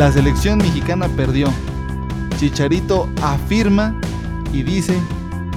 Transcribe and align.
La 0.00 0.10
selección 0.10 0.56
mexicana 0.56 1.08
perdió. 1.08 1.52
Chicharito 2.38 3.10
afirma 3.20 3.94
y 4.50 4.62
dice 4.62 4.98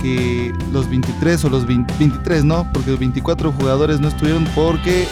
que 0.01 0.53
los 0.73 0.89
23 0.89 1.45
o 1.45 1.49
los 1.49 1.65
23, 1.65 2.43
¿no? 2.43 2.69
Porque 2.73 2.91
los 2.91 2.99
24 2.99 3.53
jugadores 3.53 4.01
no 4.01 4.09
estuvieron 4.09 4.43
porque 4.53 5.07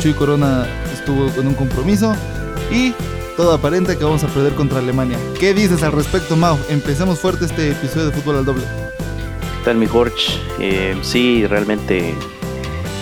Chuy 0.00 0.12
Corona 0.12 0.66
estuvo 0.92 1.30
con 1.30 1.46
un 1.46 1.54
compromiso 1.54 2.14
y 2.70 2.92
todo 3.38 3.54
aparenta 3.54 3.96
que 3.96 4.04
vamos 4.04 4.22
a 4.24 4.26
perder 4.26 4.52
contra 4.52 4.80
Alemania. 4.80 5.16
¿Qué 5.40 5.54
dices 5.54 5.82
al 5.82 5.92
respecto, 5.92 6.36
Mau? 6.36 6.58
Empecemos 6.68 7.20
fuerte 7.20 7.46
este 7.46 7.70
episodio 7.70 8.10
de 8.10 8.12
Fútbol 8.12 8.36
al 8.36 8.44
Doble. 8.44 8.64
¿Qué 8.64 9.64
tal, 9.64 9.78
mi 9.78 9.86
Jorge? 9.86 10.14
Eh, 10.58 10.94
sí, 11.00 11.46
realmente 11.46 12.14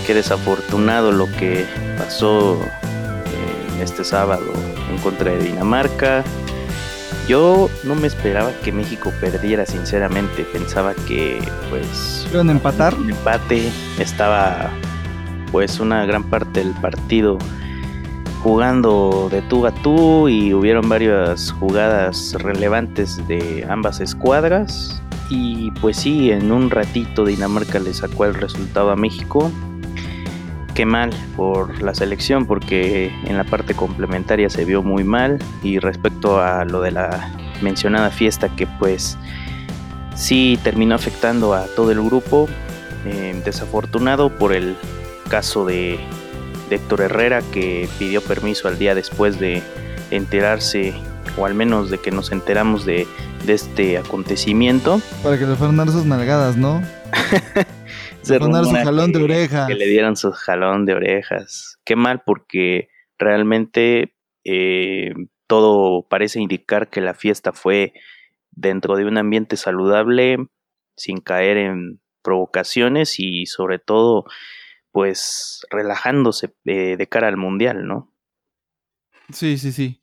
qué 0.07 0.15
desafortunado 0.15 1.11
lo 1.11 1.27
que 1.27 1.67
pasó 1.99 2.57
eh, 2.63 3.83
este 3.83 4.05
sábado 4.05 4.53
en 4.97 5.03
contra 5.03 5.31
de 5.31 5.39
Dinamarca. 5.39 6.25
Yo 7.29 7.69
no 7.85 7.95
me 7.95 8.07
esperaba 8.07 8.53
que 8.63 8.73
México 8.73 9.13
perdiera, 9.21 9.67
sinceramente. 9.67 10.45
Pensaba 10.45 10.95
que, 11.07 11.41
pues. 11.71 12.27
¿Iban 12.33 12.49
a 12.49 12.53
empatar? 12.53 12.95
Un 12.95 13.11
empate. 13.11 13.71
Estaba, 13.99 14.71
pues, 15.51 15.81
una 15.81 16.07
gran 16.07 16.25
parte 16.25 16.61
del 16.61 16.73
partido 16.75 17.39
jugando 18.43 19.29
de 19.29 19.43
tú 19.43 19.67
a 19.67 19.73
tú 19.73 20.29
y 20.29 20.55
hubieron 20.55 20.89
varias 20.89 21.51
jugadas 21.51 22.35
relevantes 22.39 23.27
de 23.27 23.67
ambas 23.69 24.01
escuadras. 24.01 25.03
Y 25.29 25.73
pues 25.81 25.97
sí, 25.97 26.31
en 26.31 26.53
un 26.53 26.71
ratito 26.71 27.25
Dinamarca 27.25 27.81
le 27.81 27.93
sacó 27.93 28.25
el 28.27 28.35
resultado 28.35 28.93
a 28.93 28.97
México 28.97 29.51
qué 30.77 30.85
mal 30.85 31.11
por 31.37 31.83
la 31.83 31.95
selección 31.95 32.45
porque 32.45 33.11
en 33.25 33.39
la 33.39 33.45
parte 33.45 33.75
complementaria 33.75 34.51
se 34.51 34.67
vio 34.67 34.83
muy 34.83 35.05
mal. 35.05 35.39
Y 35.63 35.79
respecto 35.79 36.39
a 36.41 36.65
lo 36.67 36.83
de 36.83 36.93
la 36.93 37.33
mencionada 37.63 38.11
fiesta 38.11 38.51
que 38.55 38.67
pues 38.67 39.17
sí 40.15 40.59
terminó 40.63 40.95
afectando 40.95 41.55
a 41.55 41.65
todo 41.65 41.91
el 41.91 42.03
grupo 42.03 42.47
eh, 43.07 43.41
desafortunado 43.43 44.29
por 44.37 44.53
el 44.53 44.77
caso 45.31 45.65
de, 45.65 45.99
Héctor 46.69 47.01
Herrera 47.01 47.43
que 47.53 47.89
pidió 47.97 48.21
permiso 48.21 48.67
al 48.67 48.77
día 48.77 48.97
después 48.97 49.39
de 49.39 49.63
enterarse 50.11 50.95
o 51.39 51.47
al 51.47 51.55
menos 51.55 51.91
de 51.91 51.99
que 51.99 52.11
nos 52.11 52.33
enteramos 52.33 52.85
de, 52.85 53.07
este 53.47 53.97
acontecimiento. 53.97 55.01
Para 55.23 55.39
que 55.39 55.47
le 55.47 55.55
fueran 55.55 55.77
dar 55.77 55.89
sus 55.89 56.05
nalgadas 56.05 56.57
no 56.57 56.83
se 58.27 58.39
su 58.39 58.75
jalón 58.85 59.13
de 59.13 59.23
orejas. 59.23 59.69
Que 59.69 59.75
le 59.75 59.87
dieron 59.87 60.17
su 60.17 60.33
jalón 60.33 60.85
de 60.85 60.95
orejas. 60.95 61.79
Qué 61.85 61.97
mal 61.97 62.23
porque 62.25 62.89
realmente 63.19 64.17
eh, 64.45 65.13
todo 65.47 66.07
parece 66.09 66.41
indicar 66.41 66.89
que 66.89 67.01
la 67.01 67.15
fiesta 67.15 67.53
fue 67.53 67.93
dentro 68.51 68.97
de 68.97 69.05
un 69.05 69.19
ambiente 69.19 69.57
saludable, 69.57 70.39
sin 70.97 71.21
caer 71.21 71.57
en 71.57 72.01
provocaciones 72.23 73.19
y 73.19 73.47
sobre 73.47 73.79
todo 73.79 74.25
pues 74.91 75.67
relajándose 75.71 76.55
eh, 76.65 76.97
de, 76.97 77.07
cara 77.07 77.29
al 77.29 77.37
mundial, 77.37 77.87
¿no? 77.87 78.13
Sí, 79.31 79.59
sí, 79.59 79.71
sí. 79.71 80.01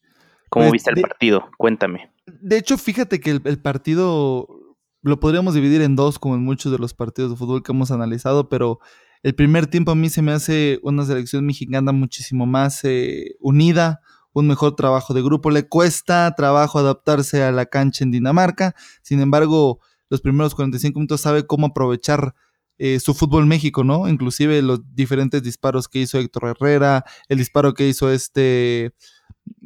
¿Cómo 0.50 0.66
pues, 0.66 0.74
viste 0.74 0.92
el 0.92 1.02
partido? 1.02 1.50
Cuéntame. 1.58 2.12
De 2.28 2.58
hecho, 2.58 2.78
fíjate 2.78 3.20
que 3.20 3.32
el 3.32 3.60
partido 3.60 4.63
lo 5.04 5.20
podríamos 5.20 5.54
dividir 5.54 5.82
en 5.82 5.96
dos, 5.96 6.18
como 6.18 6.36
en 6.36 6.44
muchos 6.44 6.72
de 6.72 6.80
los 6.80 6.94
partidos 6.94 7.32
de 7.32 7.38
fútbol 7.38 7.62
que 7.62 7.74
hemos 7.74 7.92
analizado, 7.92 8.50
pero 8.50 8.80
el 9.22 9.36
primer 9.36 9.68
tiempo 9.68 9.92
a 9.92 9.96
mí 9.96 10.10
se 10.10 10.22
me 10.22 10.32
hace 10.32 10.80
una 10.82 11.06
selección 11.06 11.46
mexicana 11.46 11.92
muchísimo 11.92 12.46
más 12.46 12.84
eh, 12.84 13.36
unida, 13.40 14.02
un 14.32 14.48
mejor 14.48 14.76
trabajo 14.76 15.14
de 15.14 15.22
grupo. 15.22 15.52
Le 15.52 15.68
cuesta 15.68 16.34
trabajo 16.36 16.80
adaptarse 16.80 17.44
a 17.44 17.52
la 17.52 17.66
cancha 17.66 18.04
en 18.04 18.12
Dinamarca, 18.12 18.76
sin 19.02 19.20
embargo, 19.20 19.80
los 20.10 20.22
primeros 20.22 20.56
45 20.56 21.00
minutos 21.00 21.22
sabe 21.22 21.46
cómo 21.46 21.68
aprovechar 21.68 22.34
eh, 22.78 23.00
su 23.00 23.14
fútbol 23.14 23.46
México, 23.46 23.84
¿no? 23.84 24.08
Inclusive 24.08 24.62
los 24.62 24.82
diferentes 24.96 25.44
disparos 25.44 25.88
que 25.88 26.00
hizo 26.00 26.18
Héctor 26.18 26.50
Herrera, 26.50 27.04
el 27.30 27.38
disparo 27.38 27.74
que 27.74 27.88
hizo 27.88 28.10
este 28.10 28.94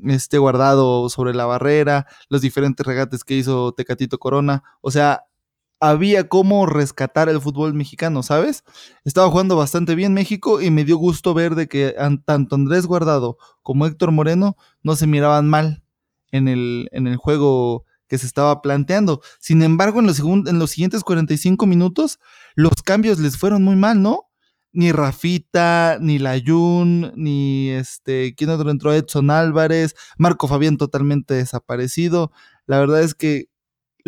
este 0.08 0.38
guardado 0.38 1.10
sobre 1.10 1.34
la 1.34 1.46
barrera, 1.46 2.08
los 2.30 2.42
diferentes 2.42 2.86
regates 2.86 3.24
que 3.24 3.36
hizo 3.36 3.74
Tecatito 3.74 4.18
Corona, 4.18 4.64
o 4.82 4.92
sea, 4.92 5.24
había 5.80 6.28
cómo 6.28 6.66
rescatar 6.66 7.30
el 7.30 7.42
fútbol 7.42 7.74
mexicano, 7.74 8.24
¿sabes? 8.24 8.64
Estaba 9.06 9.30
jugando 9.30 9.56
bastante 9.56 9.96
bien 9.96 10.14
México 10.14 10.62
y 10.62 10.72
me 10.72 10.86
dio 10.86 10.98
gusto 10.98 11.34
ver 11.34 11.56
de 11.56 11.68
que 11.68 11.96
tanto 12.26 12.56
Andrés 12.56 12.86
Guardado 12.86 13.38
como 13.62 13.86
Héctor 13.86 14.12
Moreno 14.12 14.58
no 14.82 14.96
se 14.96 15.08
miraban 15.08 15.50
mal 15.50 15.84
en 16.32 16.48
el, 16.48 16.90
en 16.92 17.08
el 17.08 17.18
juego 17.18 17.86
que 18.08 18.18
se 18.18 18.26
estaba 18.26 18.62
planteando. 18.62 19.22
Sin 19.40 19.62
embargo, 19.62 20.00
en 20.00 20.08
los, 20.08 20.20
en 20.20 20.60
los 20.60 20.72
siguientes 20.72 21.04
45 21.04 21.66
minutos, 21.66 22.20
los 22.56 22.82
cambios 22.84 23.20
les 23.20 23.38
fueron 23.38 23.64
muy 23.64 23.76
mal, 23.76 24.02
¿no? 24.02 24.30
Ni 24.72 24.92
Rafita, 24.92 25.98
ni 26.00 26.20
Layun, 26.20 27.14
ni 27.16 27.70
este, 27.70 28.36
¿quién 28.36 28.50
otro 28.50 28.70
entró? 28.70 28.94
Edson 28.94 29.32
Álvarez, 29.32 29.96
Marco 30.18 30.48
Fabián 30.48 30.78
totalmente 30.78 31.34
desaparecido. 31.34 32.32
La 32.66 32.80
verdad 32.80 33.02
es 33.02 33.16
que 33.16 33.48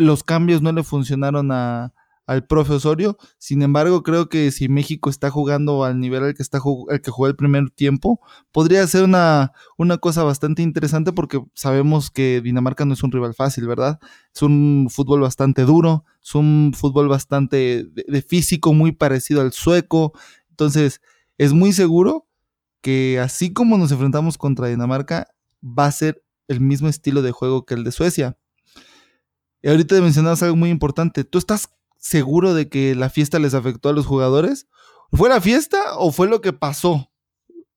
los 0.00 0.24
cambios 0.24 0.62
no 0.62 0.72
le 0.72 0.82
funcionaron 0.82 1.52
al 1.52 2.46
profe 2.46 2.72
Osorio. 2.74 3.18
Sin 3.38 3.62
embargo, 3.62 4.02
creo 4.02 4.28
que 4.28 4.50
si 4.50 4.68
México 4.68 5.10
está 5.10 5.30
jugando 5.30 5.84
al 5.84 6.00
nivel 6.00 6.24
al 6.24 6.34
que, 6.34 6.42
está 6.42 6.58
al 6.88 7.00
que 7.02 7.10
jugó 7.10 7.26
el 7.28 7.36
primer 7.36 7.70
tiempo, 7.70 8.20
podría 8.50 8.86
ser 8.86 9.04
una, 9.04 9.52
una 9.76 9.98
cosa 9.98 10.22
bastante 10.22 10.62
interesante 10.62 11.12
porque 11.12 11.42
sabemos 11.54 12.10
que 12.10 12.40
Dinamarca 12.40 12.84
no 12.84 12.94
es 12.94 13.02
un 13.02 13.12
rival 13.12 13.34
fácil, 13.34 13.66
¿verdad? 13.66 13.98
Es 14.34 14.42
un 14.42 14.88
fútbol 14.90 15.20
bastante 15.20 15.62
duro, 15.62 16.04
es 16.22 16.34
un 16.34 16.72
fútbol 16.74 17.08
bastante 17.08 17.84
de 17.84 18.22
físico, 18.22 18.72
muy 18.72 18.92
parecido 18.92 19.42
al 19.42 19.52
sueco. 19.52 20.12
Entonces, 20.50 21.00
es 21.36 21.52
muy 21.52 21.72
seguro 21.72 22.26
que 22.80 23.20
así 23.20 23.52
como 23.52 23.76
nos 23.76 23.92
enfrentamos 23.92 24.38
contra 24.38 24.68
Dinamarca, 24.68 25.28
va 25.62 25.86
a 25.86 25.92
ser 25.92 26.22
el 26.48 26.60
mismo 26.60 26.88
estilo 26.88 27.22
de 27.22 27.32
juego 27.32 27.64
que 27.64 27.74
el 27.74 27.84
de 27.84 27.92
Suecia. 27.92 28.36
Y 29.62 29.68
ahorita 29.68 30.00
mencionabas 30.00 30.42
algo 30.42 30.56
muy 30.56 30.70
importante. 30.70 31.24
¿Tú 31.24 31.38
estás 31.38 31.68
seguro 31.98 32.54
de 32.54 32.68
que 32.68 32.94
la 32.94 33.10
fiesta 33.10 33.38
les 33.38 33.54
afectó 33.54 33.90
a 33.90 33.92
los 33.92 34.06
jugadores? 34.06 34.68
¿Fue 35.12 35.28
la 35.28 35.40
fiesta 35.40 35.98
o 35.98 36.12
fue 36.12 36.28
lo 36.28 36.40
que 36.40 36.52
pasó 36.52 37.10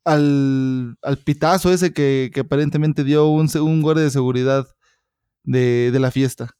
al, 0.05 0.97
al 1.01 1.17
pitazo 1.17 1.71
ese 1.71 1.93
que, 1.93 2.31
aparentemente 2.39 3.03
dio 3.03 3.27
un, 3.27 3.49
un 3.59 3.81
guardia 3.81 4.03
de 4.03 4.09
seguridad 4.09 4.67
de, 5.43 5.91
de 5.91 5.99
la 5.99 6.11
fiesta? 6.11 6.55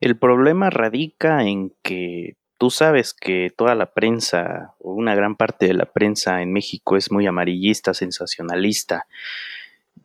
El 0.00 0.18
problema 0.18 0.70
radica 0.70 1.44
en 1.44 1.74
que 1.82 2.36
tú 2.58 2.70
sabes 2.70 3.14
que 3.14 3.52
toda 3.56 3.74
la 3.74 3.92
prensa, 3.92 4.74
o 4.78 4.92
una 4.92 5.14
gran 5.14 5.36
parte 5.36 5.66
de 5.66 5.74
la 5.74 5.86
prensa 5.86 6.42
en 6.42 6.52
México 6.52 6.96
es 6.96 7.10
muy 7.10 7.26
amarillista, 7.26 7.94
sensacionalista. 7.94 9.06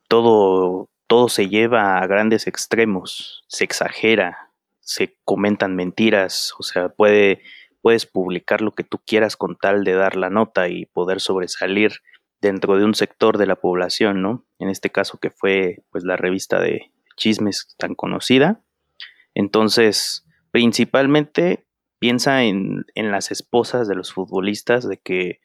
Todo 0.08 0.90
todo 1.14 1.30
se 1.30 1.48
lleva 1.48 2.00
a 2.00 2.08
grandes 2.08 2.48
extremos, 2.48 3.44
se 3.48 3.64
exagera, 3.64 4.50
se 4.80 5.16
comentan 5.24 5.76
mentiras, 5.76 6.56
o 6.58 6.64
sea, 6.64 6.90
puede, 6.90 7.44
puedes 7.84 8.08
publicar 8.08 8.62
lo 8.62 8.72
que 8.72 8.84
tú 8.84 8.98
quieras 9.06 9.38
con 9.38 9.56
tal 9.56 9.84
de 9.84 9.94
dar 9.94 10.16
la 10.16 10.32
nota 10.32 10.70
y 10.70 10.88
poder 10.88 11.22
sobresalir 11.22 12.02
dentro 12.42 12.78
de 12.78 12.86
un 12.86 12.96
sector 12.96 13.38
de 13.38 13.46
la 13.46 13.58
población, 13.58 14.24
¿no? 14.24 14.44
En 14.58 14.70
este 14.70 14.90
caso 14.90 15.20
que 15.20 15.30
fue 15.30 15.84
pues 15.92 16.04
la 16.04 16.18
revista 16.18 16.60
de 16.60 16.92
chismes 17.16 17.76
tan 17.78 17.94
conocida. 17.94 18.64
Entonces, 19.36 20.26
principalmente 20.50 21.68
piensa 22.00 22.42
en, 22.42 22.88
en 22.96 23.12
las 23.12 23.30
esposas 23.30 23.88
de 23.88 23.94
los 23.94 24.12
futbolistas, 24.12 24.90
de 24.90 24.98
que, 24.98 25.42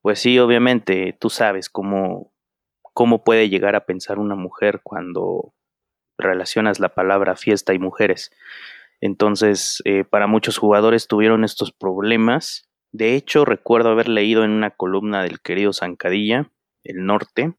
pues 0.00 0.20
sí, 0.20 0.38
obviamente 0.38 1.16
tú 1.18 1.28
sabes 1.28 1.68
cómo, 1.68 2.32
cómo 2.98 3.22
puede 3.22 3.48
llegar 3.48 3.76
a 3.76 3.86
pensar 3.86 4.18
una 4.18 4.34
mujer 4.34 4.80
cuando 4.82 5.54
relacionas 6.18 6.80
la 6.80 6.96
palabra 6.96 7.36
fiesta 7.36 7.72
y 7.72 7.78
mujeres. 7.78 8.32
Entonces, 9.00 9.80
eh, 9.84 10.02
para 10.02 10.26
muchos 10.26 10.58
jugadores 10.58 11.06
tuvieron 11.06 11.44
estos 11.44 11.70
problemas. 11.70 12.68
De 12.90 13.14
hecho, 13.14 13.44
recuerdo 13.44 13.90
haber 13.90 14.08
leído 14.08 14.42
en 14.42 14.50
una 14.50 14.72
columna 14.72 15.22
del 15.22 15.40
querido 15.40 15.72
Zancadilla, 15.72 16.50
el 16.82 17.06
norte, 17.06 17.54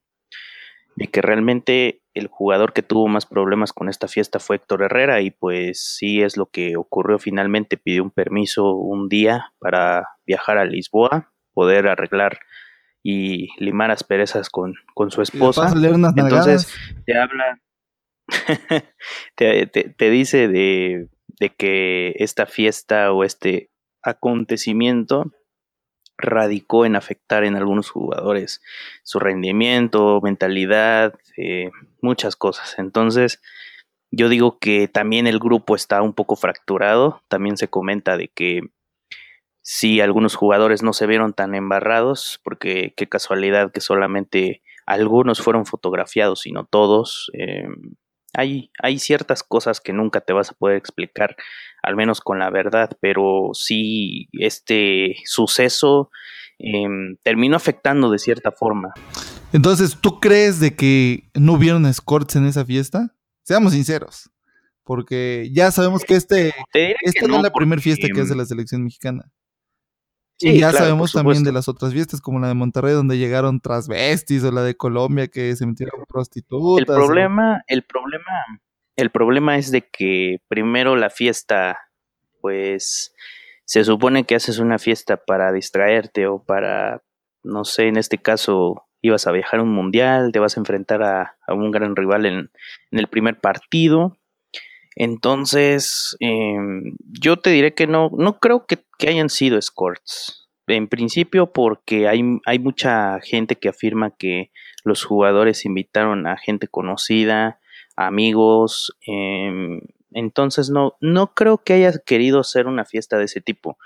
de 0.98 1.08
que 1.08 1.22
realmente 1.22 2.02
el 2.14 2.28
jugador 2.28 2.74
que 2.74 2.84
tuvo 2.84 3.08
más 3.08 3.26
problemas 3.26 3.72
con 3.72 3.88
esta 3.88 4.10
fiesta 4.10 4.40
fue 4.40 4.58
Héctor 4.58 4.84
Herrera 4.84 5.22
y 5.22 5.32
pues 5.32 5.96
sí 5.98 6.22
es 6.22 6.36
lo 6.36 6.48
que 6.48 6.76
ocurrió 6.76 7.18
finalmente, 7.18 7.78
pidió 7.78 8.04
un 8.04 8.12
permiso 8.12 8.74
un 8.74 9.08
día 9.08 9.54
para 9.60 10.06
viajar 10.26 10.58
a 10.58 10.66
Lisboa, 10.66 11.32
poder 11.54 11.88
arreglar 11.88 12.40
y 13.04 13.50
limar 13.58 13.92
asperezas 13.92 14.50
con, 14.50 14.76
con 14.94 15.12
su 15.12 15.22
esposa. 15.22 15.72
Entonces 15.74 16.74
te 17.06 17.18
habla, 17.18 17.62
te, 19.36 19.66
te, 19.68 20.10
dice 20.10 20.48
de, 20.48 21.08
de 21.40 21.50
que 21.50 22.16
esta 22.18 22.46
fiesta 22.46 23.12
o 23.12 23.24
este 23.24 23.70
acontecimiento 24.02 25.32
radicó 26.18 26.86
en 26.86 26.96
afectar 26.96 27.44
en 27.46 27.56
algunos 27.56 27.90
jugadores 27.90 28.62
su 29.04 29.20
rendimiento, 29.20 30.20
mentalidad, 30.22 31.16
eh, 31.38 31.72
muchas 32.02 32.36
cosas. 32.36 32.78
Entonces, 32.78 33.42
yo 34.12 34.28
digo 34.28 34.60
que 34.60 34.88
también 34.88 35.28
el 35.28 35.40
grupo 35.40 35.76
está 35.76 36.02
un 36.02 36.14
poco 36.14 36.36
fracturado. 36.36 37.22
También 37.30 37.58
se 37.58 37.70
comenta 37.70 38.18
de 38.18 38.28
que 38.28 38.62
sí, 39.72 40.02
algunos 40.02 40.34
jugadores 40.34 40.82
no 40.82 40.94
se 40.94 41.06
vieron 41.06 41.34
tan 41.34 41.54
embarrados, 41.54 42.40
porque 42.44 42.92
qué 42.98 43.08
casualidad 43.08 43.72
que 43.72 43.82
solamente 43.82 44.64
algunos 44.88 45.42
fueron 45.42 45.68
fotografiados 45.68 46.48
y 46.48 46.52
no 46.52 46.66
todos. 46.66 47.30
Eh, 47.38 47.68
hay, 48.34 48.72
hay 48.82 48.98
ciertas 48.98 49.44
cosas 49.44 49.80
que 49.80 49.94
nunca 49.94 50.22
te 50.22 50.34
vas 50.34 50.50
a 50.50 50.54
poder 50.54 50.76
explicar, 50.76 51.36
al 51.84 51.96
menos 51.96 52.20
con 52.20 52.40
la 52.40 52.50
verdad, 52.50 52.98
pero 53.00 53.52
sí 53.54 54.28
este 54.32 55.18
suceso 55.26 56.10
em, 56.58 57.18
terminó 57.22 57.56
afectando 57.56 58.10
de 58.10 58.18
cierta 58.18 58.52
forma. 58.52 58.92
Entonces, 59.54 60.00
¿tú 60.02 60.20
crees 60.20 60.60
de 60.60 60.76
que 60.76 61.30
no 61.36 61.54
hubieron 61.54 61.86
escorts 61.86 62.36
en 62.36 62.48
esa 62.48 62.66
fiesta? 62.66 63.16
Seamos 63.44 63.74
sinceros, 63.74 64.32
porque 64.84 65.52
ya 65.54 65.70
sabemos 65.70 66.04
que 66.06 66.16
este, 66.16 66.56
esta 66.74 67.28
no, 67.28 67.38
es 67.38 67.44
la 67.44 67.54
primera 67.54 67.80
fiesta 67.80 68.08
que 68.12 68.22
hace 68.22 68.36
la 68.36 68.46
selección 68.46 68.84
mexicana 68.84 69.32
y 70.40 70.60
ya 70.60 70.72
sabemos 70.72 71.12
también 71.12 71.44
de 71.44 71.52
las 71.52 71.68
otras 71.68 71.94
fiestas, 71.94 72.22
como 72.22 72.40
la 72.40 72.48
de 72.48 72.54
Monterrey, 72.54 72.94
donde 72.94 73.18
llegaron 73.18 73.60
transvestis, 73.60 74.44
o 74.44 74.52
la 74.52 74.64
de 74.64 74.76
Colombia, 74.76 75.28
que 75.28 75.56
se 75.56 75.66
metieron 75.66 76.06
prostitutas. 76.08 76.80
El 76.80 76.86
problema, 76.86 77.64
el 77.68 77.84
problema, 77.84 78.62
el 78.96 79.10
problema 79.12 79.58
es 79.58 79.72
de 79.72 79.88
que 79.90 80.38
primero 80.48 80.96
la 80.96 81.10
fiesta, 81.10 81.80
pues, 82.42 83.14
se 83.66 83.84
supone 83.84 84.24
que 84.24 84.36
haces 84.36 84.60
una 84.60 84.80
fiesta 84.80 85.18
para 85.18 85.52
distraerte 85.52 86.28
o 86.28 86.44
para, 86.44 87.04
no 87.44 87.66
sé, 87.66 87.88
en 87.88 87.98
este 87.98 88.18
caso, 88.18 88.88
ibas 89.02 89.28
a 89.28 89.32
viajar 89.32 89.60
a 89.60 89.64
un 89.64 89.74
mundial, 89.74 90.32
te 90.32 90.40
vas 90.40 90.58
a 90.58 90.60
enfrentar 90.62 91.04
a, 91.04 91.38
un 91.48 91.72
gran 91.72 91.96
rival 91.96 92.26
en, 92.26 92.52
en 92.92 93.00
el 93.00 93.08
primer 93.08 93.40
partido. 93.40 94.18
Entonces, 95.00 96.18
em, 96.20 96.98
yo 97.10 97.38
te 97.38 97.52
diré 97.52 97.74
que 97.74 97.88
no, 97.88 98.12
no 98.18 98.38
creo 98.38 98.66
que 98.66 99.08
hayan 99.08 99.30
sido 99.30 99.58
escorts. 99.58 100.50
En 100.68 100.90
principio 100.90 101.54
porque 101.54 102.10
hay, 102.10 102.22
hay 102.46 102.60
mucha 102.60 103.22
gente 103.22 103.56
que 103.56 103.70
afirma 103.70 104.12
que 104.12 104.52
los 104.84 105.06
jugadores 105.06 105.66
invitaron 105.66 106.28
a 106.28 106.38
gente 106.38 106.68
conocida, 106.68 107.62
amigos, 107.96 108.94
em, 109.08 109.80
entonces 110.12 110.70
no, 110.70 110.98
no 111.00 111.34
creo 111.34 111.60
que 111.60 111.74
haya 111.74 111.94
querido 112.06 112.42
hacer 112.42 112.68
una 112.68 112.84
fiesta 112.84 113.18
de 113.18 113.26
ese 113.26 113.40
tipo, 113.40 113.78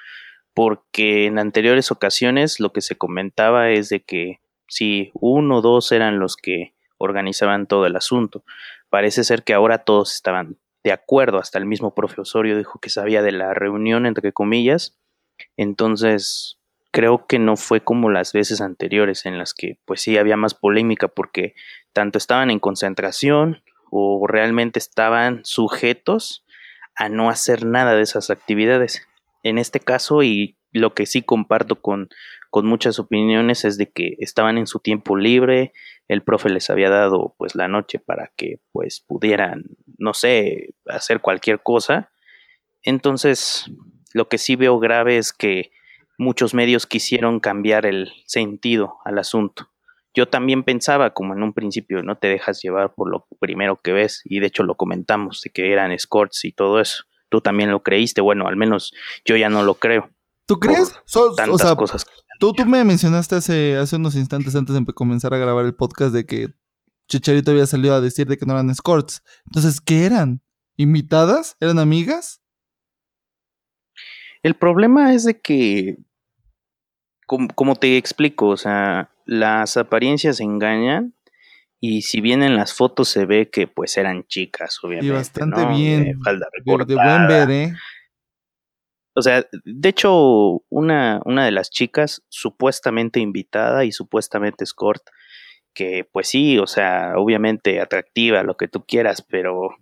porque 0.56 1.28
en 1.28 1.38
anteriores 1.38 1.92
ocasiones 1.92 2.60
lo 2.60 2.74
que 2.74 2.82
se 2.82 2.98
comentaba 2.98 3.70
es 3.70 3.90
de 3.90 4.02
que 4.02 4.40
si 4.68 5.12
uno 5.14 5.58
o 5.58 5.62
dos 5.62 5.92
eran 5.92 6.18
los 6.18 6.38
que 6.38 6.74
organizaban 6.98 7.68
todo 7.68 7.86
el 7.86 7.96
asunto, 7.96 8.44
parece 8.90 9.24
ser 9.24 9.44
que 9.44 9.54
ahora 9.54 9.80
todos 9.80 10.16
estaban 10.16 10.58
de 10.84 10.92
acuerdo, 10.92 11.38
hasta 11.40 11.58
el 11.58 11.66
mismo 11.66 11.96
profesorio 11.96 12.58
dijo 12.58 12.80
que 12.80 12.90
sabía 12.90 13.22
de 13.22 13.32
la 13.32 13.54
reunión, 13.54 14.06
entre 14.06 14.34
comillas, 14.34 14.98
entonces, 15.58 16.60
creo 16.92 17.26
que 17.28 17.40
no 17.40 17.58
fue 17.58 17.82
como 17.84 18.10
las 18.10 18.34
veces 18.34 18.62
anteriores 18.62 19.26
en 19.26 19.38
las 19.38 19.54
que 19.54 19.80
pues 19.86 20.02
sí 20.02 20.18
había 20.18 20.38
más 20.38 20.54
polémica 20.54 21.08
porque 21.08 21.56
tanto 21.92 22.18
estaban 22.18 22.52
en 22.52 22.60
concentración 22.60 23.64
o 23.90 24.26
realmente 24.28 24.80
estaban 24.80 25.42
sujetos 25.44 26.46
a 26.96 27.10
no 27.10 27.30
hacer 27.30 27.66
nada 27.66 27.96
de 27.96 28.04
esas 28.04 28.30
actividades. 28.30 29.08
En 29.44 29.58
este 29.58 29.80
caso, 29.80 30.24
y 30.24 30.58
lo 30.72 30.94
que 30.94 31.06
sí 31.06 31.22
comparto 31.22 31.82
con, 31.82 32.10
con 32.54 32.68
muchas 32.68 33.00
opiniones 33.00 33.66
es 33.66 33.80
de 33.80 33.92
que 33.92 34.16
estaban 34.20 34.60
en 34.60 34.68
su 34.68 34.78
tiempo 34.78 35.18
libre, 35.18 35.74
el 36.08 36.22
profe 36.22 36.52
les 36.52 36.70
había 36.70 36.92
dado 36.92 37.34
pues 37.40 37.56
la 37.56 37.68
noche 37.68 37.98
para 37.98 38.32
que 38.36 38.60
pues 38.72 39.00
pudieran, 39.00 39.64
no 39.98 40.14
sé, 40.14 40.76
hacer 40.86 41.20
cualquier 41.20 41.64
cosa. 41.64 42.12
Entonces, 42.84 43.66
lo 44.14 44.30
que 44.30 44.38
sí 44.38 44.56
veo 44.56 44.78
grave 44.78 45.18
es 45.18 45.34
que 45.34 45.72
muchos 46.20 46.54
medios 46.54 46.86
quisieron 46.86 47.40
cambiar 47.40 47.88
el 47.88 48.14
sentido 48.28 48.98
al 49.04 49.18
asunto. 49.18 49.72
Yo 50.14 50.28
también 50.28 50.62
pensaba, 50.62 51.10
como 51.10 51.34
en 51.34 51.42
un 51.42 51.54
principio, 51.54 52.04
no 52.04 52.20
te 52.20 52.28
dejas 52.28 52.62
llevar 52.62 52.94
por 52.94 53.10
lo 53.10 53.26
primero 53.40 53.82
que 53.82 53.94
ves, 53.94 54.22
y 54.26 54.42
de 54.42 54.46
hecho 54.46 54.62
lo 54.62 54.76
comentamos, 54.76 55.42
de 55.42 55.50
que 55.50 55.74
eran 55.74 55.92
escorts 55.92 56.46
y 56.46 56.52
todo 56.52 56.80
eso. 56.80 57.06
Tú 57.30 57.42
también 57.42 57.72
lo 57.72 57.82
creíste, 57.82 58.22
bueno, 58.22 58.48
al 58.48 58.58
menos 58.58 58.94
yo 59.26 59.38
ya 59.38 59.50
no 59.50 59.64
lo 59.64 59.74
creo. 59.74 60.12
¿Tú 60.46 60.60
crees? 60.60 60.94
tantas 61.36 61.76
cosas. 61.76 62.06
Tú, 62.40 62.54
tú 62.54 62.66
me 62.66 62.84
mencionaste 62.84 63.36
hace, 63.36 63.78
hace 63.78 63.96
unos 63.96 64.16
instantes 64.16 64.56
antes 64.56 64.76
de 64.76 64.86
comenzar 64.94 65.34
a 65.34 65.38
grabar 65.38 65.66
el 65.66 65.76
podcast 65.76 66.14
de 66.14 66.26
que 66.26 66.48
Chicharito 67.08 67.52
había 67.52 67.66
salido 67.66 67.94
a 67.96 68.02
decir 68.02 68.28
de 68.28 68.38
que 68.38 68.46
no 68.46 68.54
eran 68.54 68.70
escorts. 68.70 69.24
Entonces, 69.46 69.82
¿qué 69.82 70.06
eran? 70.06 70.42
¿Invitadas? 70.78 71.58
¿Eran 71.60 71.80
amigas? 71.80 72.42
El 74.42 74.56
problema 74.56 75.14
es 75.14 75.24
de 75.24 75.40
que, 75.40 75.98
como, 77.26 77.76
te 77.76 77.98
explico, 77.98 78.50
o 78.50 78.58
sea, 78.58 79.10
las 79.26 79.78
apariencias 79.78 80.42
engañan 80.42 81.16
y 81.80 82.02
si 82.02 82.20
bien 82.20 82.44
en 82.44 82.56
las 82.56 82.74
fotos 82.74 83.10
se 83.10 83.26
ve 83.26 83.50
que 83.50 83.68
pues 83.68 83.98
eran 83.98 84.26
chicas, 84.28 84.80
obviamente. 84.84 85.08
Y 85.08 85.12
bastante 85.12 85.66
bien. 85.68 86.04
De, 86.04 86.86
de, 86.86 86.96
buen 86.96 87.28
ver, 87.28 87.52
¿eh? 87.52 87.74
O 89.16 89.22
sea, 89.22 89.46
de 89.64 89.90
hecho, 89.90 90.64
una, 90.70 91.22
una 91.26 91.46
de 91.46 91.52
las 91.52 91.70
chicas 91.70 92.24
supuestamente 92.30 93.20
invitada 93.20 93.86
y 93.86 93.92
supuestamente 93.92 94.64
escort, 94.64 95.04
que 95.74 96.08
pues 96.12 96.28
sí, 96.28 96.58
o 96.58 96.68
sea, 96.68 97.14
obviamente 97.18 97.80
atractiva, 97.80 98.44
lo 98.44 98.58
que 98.58 98.68
tú 98.68 98.86
quieras, 98.86 99.22
pero 99.22 99.76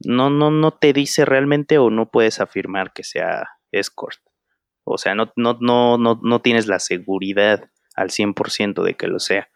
no, 0.00 0.30
no, 0.30 0.50
no 0.50 0.72
te 0.72 0.92
dice 0.92 1.24
realmente 1.24 1.78
o 1.78 1.90
no 1.90 2.10
puedes 2.10 2.40
afirmar 2.40 2.92
que 2.92 3.04
sea 3.04 3.48
escort. 3.70 4.20
O 4.84 4.98
sea, 4.98 5.14
no, 5.14 5.32
no, 5.36 5.56
no, 5.60 5.96
no, 5.98 6.20
no 6.22 6.40
tienes 6.40 6.66
la 6.66 6.78
seguridad 6.78 7.70
al 7.94 8.10
100% 8.10 8.82
de 8.82 8.94
que 8.94 9.06
lo 9.06 9.18
sea. 9.18 9.48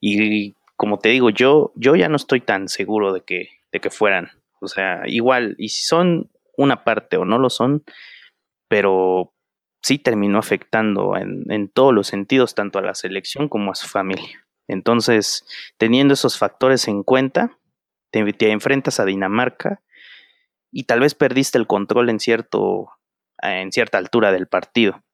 Y 0.00 0.56
como 0.76 0.98
te 0.98 1.10
digo, 1.10 1.30
yo, 1.30 1.72
yo 1.74 1.96
ya 1.96 2.08
no 2.08 2.16
estoy 2.16 2.40
tan 2.40 2.68
seguro 2.68 3.12
de 3.12 3.22
que, 3.22 3.48
de 3.72 3.80
que 3.80 3.90
fueran. 3.90 4.30
O 4.60 4.68
sea, 4.68 5.02
igual, 5.06 5.56
y 5.58 5.70
si 5.70 5.84
son 5.84 6.30
una 6.56 6.84
parte 6.84 7.16
o 7.16 7.24
no 7.24 7.38
lo 7.38 7.50
son, 7.50 7.84
pero 8.72 9.34
sí 9.82 9.98
terminó 9.98 10.38
afectando 10.38 11.14
en, 11.18 11.44
en 11.52 11.68
todos 11.68 11.92
los 11.92 12.06
sentidos, 12.06 12.54
tanto 12.54 12.78
a 12.78 12.82
la 12.82 12.94
selección 12.94 13.50
como 13.50 13.70
a 13.70 13.74
su 13.74 13.86
familia. 13.86 14.46
Entonces, 14.66 15.44
teniendo 15.76 16.14
esos 16.14 16.38
factores 16.38 16.88
en 16.88 17.02
cuenta, 17.02 17.58
te, 18.10 18.32
te 18.32 18.50
enfrentas 18.50 18.98
a 18.98 19.04
Dinamarca 19.04 19.82
y 20.70 20.84
tal 20.84 21.00
vez 21.00 21.14
perdiste 21.14 21.58
el 21.58 21.66
control 21.66 22.08
en 22.08 22.18
cierto 22.18 22.88
en 23.42 23.72
cierta 23.72 23.98
altura 23.98 24.32
del 24.32 24.46
partido. 24.48 25.04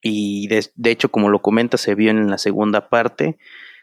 Y 0.00 0.48
de, 0.48 0.90
hecho, 0.90 1.10
como 1.10 1.28
lo 1.28 1.42
comenta, 1.42 1.76
se 1.76 1.94
vio 1.94 2.10
en 2.10 2.30
la 2.30 2.38
segunda 2.38 2.88
parte, 2.88 3.36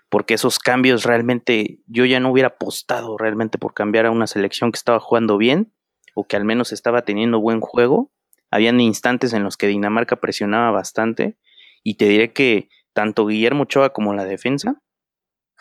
porque 0.10 0.34
esos 0.34 0.58
cambios 0.58 1.04
realmente 1.04 1.78
yo 1.86 2.06
ya 2.06 2.20
no 2.20 2.32
hubiera 2.32 2.48
apostado 2.48 3.20
realmente 3.20 3.60
por 3.60 3.76
cambiar 3.76 4.08
a 4.08 4.12
una 4.12 4.26
selección 4.26 4.72
que 4.72 4.78
estaba 4.78 5.00
jugando 5.00 5.38
bien 5.38 5.72
o 6.16 6.26
que 6.26 6.38
al 6.38 6.44
menos 6.44 6.72
estaba 6.72 7.04
teniendo 7.04 7.40
buen 7.40 7.62
juego. 7.62 8.12
Habían 8.52 8.80
instantes 8.80 9.34
en 9.34 9.44
los 9.44 9.58
que 9.58 9.68
Dinamarca 9.68 10.18
presionaba 10.18 10.72
bastante 10.72 11.38
y 11.84 11.96
te 11.96 12.06
diré 12.06 12.34
que 12.34 12.70
tanto 12.94 13.28
Guillermo 13.28 13.64
Ochoa 13.64 13.94
como 13.94 14.14
la 14.14 14.26
defensa 14.26 14.82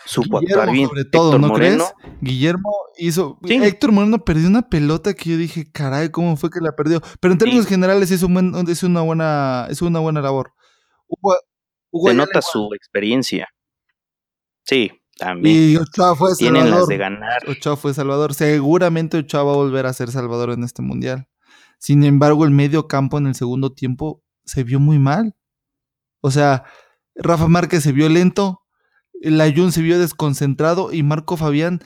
supo 0.04 0.38
actuar 0.38 0.70
bien. 0.70 0.88
Sobre 0.88 1.04
todo, 1.04 1.38
¿no 1.38 1.52
crees? 1.52 1.82
Guillermo 2.20 2.70
hizo. 2.96 3.38
Héctor 3.44 3.92
Moreno 3.92 4.24
perdió 4.24 4.48
una 4.48 4.68
pelota 4.68 5.14
que 5.14 5.30
yo 5.30 5.36
dije, 5.36 5.70
caray, 5.70 6.10
¿cómo 6.10 6.36
fue 6.36 6.50
que 6.50 6.60
la 6.60 6.72
perdió? 6.72 7.00
Pero 7.20 7.32
en 7.32 7.38
términos 7.38 7.66
generales 7.66 8.10
es, 8.10 8.22
un 8.22 8.68
es, 8.68 8.82
una 8.82 9.02
buena, 9.02 9.66
es 9.70 9.82
una 9.82 10.00
buena 10.00 10.20
labor. 10.20 10.52
Se 11.92 12.14
nota 12.14 12.42
su 12.42 12.70
experiencia. 12.74 13.48
Sí, 14.64 14.92
también. 15.16 15.56
Y 15.56 15.76
Ochoa 15.76 16.14
fue 16.14 16.34
Tienen 16.36 16.62
Salvador. 16.62 16.80
las 16.80 16.88
de 16.88 16.96
ganar. 16.96 17.48
Ochoa 17.48 17.76
fue 17.76 17.94
Salvador. 17.94 18.34
Seguramente 18.34 19.18
Ochoa 19.18 19.42
va 19.42 19.52
a 19.52 19.56
volver 19.56 19.86
a 19.86 19.92
ser 19.92 20.10
Salvador 20.10 20.50
en 20.50 20.64
este 20.64 20.82
mundial. 20.82 21.26
Sin 21.78 22.04
embargo, 22.04 22.44
el 22.44 22.50
medio 22.50 22.88
campo 22.88 23.18
en 23.18 23.28
el 23.28 23.34
segundo 23.34 23.72
tiempo 23.72 24.22
se 24.44 24.64
vio 24.64 24.80
muy 24.80 24.98
mal. 24.98 25.34
O 26.20 26.30
sea, 26.30 26.64
Rafa 27.14 27.48
Márquez 27.48 27.82
se 27.82 27.92
vio 27.92 28.08
lento, 28.08 28.62
el 29.20 29.40
Ayun 29.40 29.72
se 29.72 29.82
vio 29.82 29.98
desconcentrado 29.98 30.92
y 30.92 31.02
Marco 31.02 31.36
Fabián, 31.36 31.80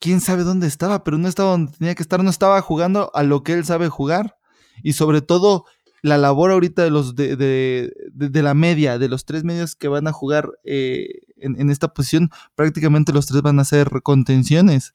quién 0.00 0.20
sabe 0.20 0.44
dónde 0.44 0.66
estaba, 0.66 1.04
pero 1.04 1.18
no 1.18 1.28
estaba 1.28 1.52
donde 1.52 1.72
tenía 1.72 1.94
que 1.94 2.02
estar, 2.02 2.22
no 2.22 2.30
estaba 2.30 2.60
jugando 2.60 3.10
a 3.14 3.22
lo 3.22 3.42
que 3.42 3.52
él 3.52 3.64
sabe 3.64 3.88
jugar. 3.88 4.36
Y 4.82 4.94
sobre 4.94 5.22
todo, 5.22 5.64
la 6.02 6.18
labor 6.18 6.50
ahorita 6.50 6.82
de 6.82 6.90
los 6.90 7.14
de, 7.14 7.36
de, 7.36 8.42
la 8.42 8.54
media, 8.54 8.98
de 8.98 9.08
los 9.08 9.24
tres 9.24 9.44
medios 9.44 9.76
que 9.76 9.88
van 9.88 10.06
a 10.06 10.12
jugar 10.12 10.50
eh, 10.64 11.08
en, 11.36 11.70
esta 11.70 11.88
posición, 11.88 12.30
prácticamente 12.54 13.12
los 13.12 13.26
tres 13.26 13.42
van 13.42 13.60
a 13.60 13.64
ser 13.64 13.88
contenciones. 14.02 14.94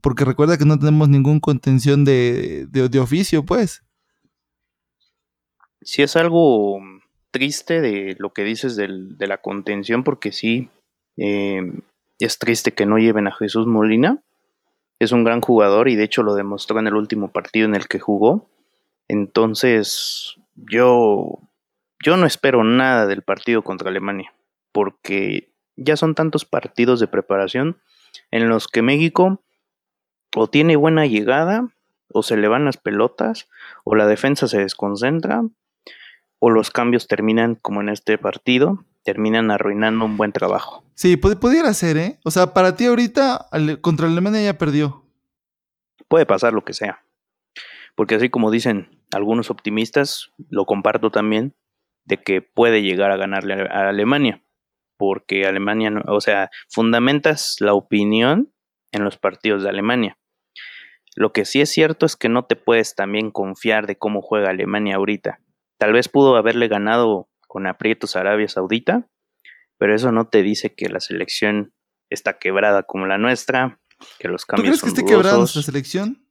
Porque 0.00 0.24
recuerda 0.24 0.56
que 0.56 0.64
no 0.64 0.78
tenemos 0.78 1.08
ningún 1.08 1.40
contención 1.40 2.04
de, 2.04 2.66
de 2.70 2.98
oficio, 2.98 3.44
pues. 3.44 3.82
Si 5.86 6.02
es 6.02 6.16
algo 6.16 6.80
triste 7.30 7.80
de 7.80 8.16
lo 8.18 8.32
que 8.32 8.42
dices 8.42 8.74
de 8.74 9.26
la 9.28 9.38
contención, 9.38 10.02
porque 10.02 10.32
sí, 10.32 10.68
eh, 11.16 11.62
es 12.18 12.40
triste 12.40 12.74
que 12.74 12.86
no 12.86 12.98
lleven 12.98 13.28
a 13.28 13.32
Jesús 13.32 13.68
Molina. 13.68 14.20
Es 14.98 15.12
un 15.12 15.22
gran 15.22 15.40
jugador 15.40 15.88
y 15.88 15.94
de 15.94 16.02
hecho 16.02 16.24
lo 16.24 16.34
demostró 16.34 16.80
en 16.80 16.88
el 16.88 16.94
último 16.94 17.30
partido 17.30 17.66
en 17.66 17.76
el 17.76 17.86
que 17.86 18.00
jugó. 18.00 18.48
Entonces, 19.06 20.34
yo, 20.56 21.38
yo 22.04 22.16
no 22.16 22.26
espero 22.26 22.64
nada 22.64 23.06
del 23.06 23.22
partido 23.22 23.62
contra 23.62 23.90
Alemania, 23.90 24.34
porque 24.72 25.52
ya 25.76 25.96
son 25.96 26.16
tantos 26.16 26.44
partidos 26.44 26.98
de 26.98 27.06
preparación 27.06 27.76
en 28.32 28.48
los 28.48 28.66
que 28.66 28.82
México 28.82 29.40
o 30.34 30.48
tiene 30.48 30.74
buena 30.74 31.06
llegada, 31.06 31.68
o 32.08 32.24
se 32.24 32.36
le 32.36 32.48
van 32.48 32.64
las 32.64 32.76
pelotas, 32.76 33.48
o 33.84 33.94
la 33.94 34.08
defensa 34.08 34.48
se 34.48 34.58
desconcentra, 34.58 35.44
o 36.38 36.50
los 36.50 36.70
cambios 36.70 37.06
terminan 37.06 37.54
como 37.54 37.80
en 37.80 37.88
este 37.88 38.18
partido, 38.18 38.84
terminan 39.04 39.50
arruinando 39.50 40.04
un 40.04 40.16
buen 40.16 40.32
trabajo. 40.32 40.84
Sí, 40.94 41.16
pudiera 41.16 41.72
ser, 41.74 41.96
¿eh? 41.96 42.18
O 42.24 42.30
sea, 42.30 42.52
para 42.52 42.76
ti 42.76 42.86
ahorita 42.86 43.48
contra 43.80 44.06
Alemania 44.08 44.42
ya 44.42 44.58
perdió. 44.58 45.04
Puede 46.08 46.26
pasar 46.26 46.52
lo 46.52 46.64
que 46.64 46.72
sea. 46.72 47.02
Porque 47.94 48.16
así 48.16 48.28
como 48.28 48.50
dicen 48.50 48.90
algunos 49.12 49.50
optimistas, 49.50 50.32
lo 50.50 50.66
comparto 50.66 51.10
también, 51.10 51.54
de 52.04 52.22
que 52.22 52.42
puede 52.42 52.82
llegar 52.82 53.10
a 53.10 53.16
ganarle 53.16 53.54
a 53.70 53.88
Alemania. 53.88 54.42
Porque 54.96 55.46
Alemania, 55.46 55.92
o 56.06 56.20
sea, 56.20 56.50
fundamentas 56.68 57.56
la 57.60 57.74
opinión 57.74 58.52
en 58.92 59.04
los 59.04 59.18
partidos 59.18 59.62
de 59.62 59.68
Alemania. 59.68 60.18
Lo 61.14 61.32
que 61.32 61.44
sí 61.44 61.60
es 61.60 61.70
cierto 61.70 62.06
es 62.06 62.16
que 62.16 62.28
no 62.28 62.44
te 62.44 62.56
puedes 62.56 62.94
también 62.94 63.30
confiar 63.30 63.86
de 63.86 63.96
cómo 63.96 64.20
juega 64.20 64.50
Alemania 64.50 64.96
ahorita. 64.96 65.40
Tal 65.78 65.92
vez 65.92 66.08
pudo 66.08 66.36
haberle 66.36 66.68
ganado 66.68 67.28
con 67.46 67.66
aprietos 67.66 68.16
a 68.16 68.20
Arabia 68.20 68.48
Saudita, 68.48 69.08
pero 69.78 69.94
eso 69.94 70.12
no 70.12 70.28
te 70.28 70.42
dice 70.42 70.74
que 70.74 70.88
la 70.88 71.00
selección 71.00 71.74
está 72.10 72.38
quebrada 72.38 72.82
como 72.84 73.06
la 73.06 73.18
nuestra, 73.18 73.80
que 74.18 74.28
los 74.28 74.44
cambios 74.46 74.64
¿Tú 74.64 74.80
crees 74.80 74.82
que 74.82 75.00
esté 75.00 75.10
quebrada 75.10 75.38
nuestra 75.38 75.62
selección? 75.62 76.26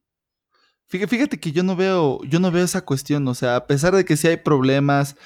Fíjate 0.88 1.40
que 1.40 1.50
yo 1.50 1.64
no 1.64 1.74
veo, 1.74 2.20
yo 2.24 2.38
no 2.38 2.52
veo 2.52 2.64
esa 2.64 2.84
cuestión, 2.84 3.26
o 3.26 3.34
sea, 3.34 3.56
a 3.56 3.66
pesar 3.66 3.94
de 3.94 4.04
que 4.04 4.16
sí 4.16 4.28
hay 4.28 4.36
problemas, 4.36 5.16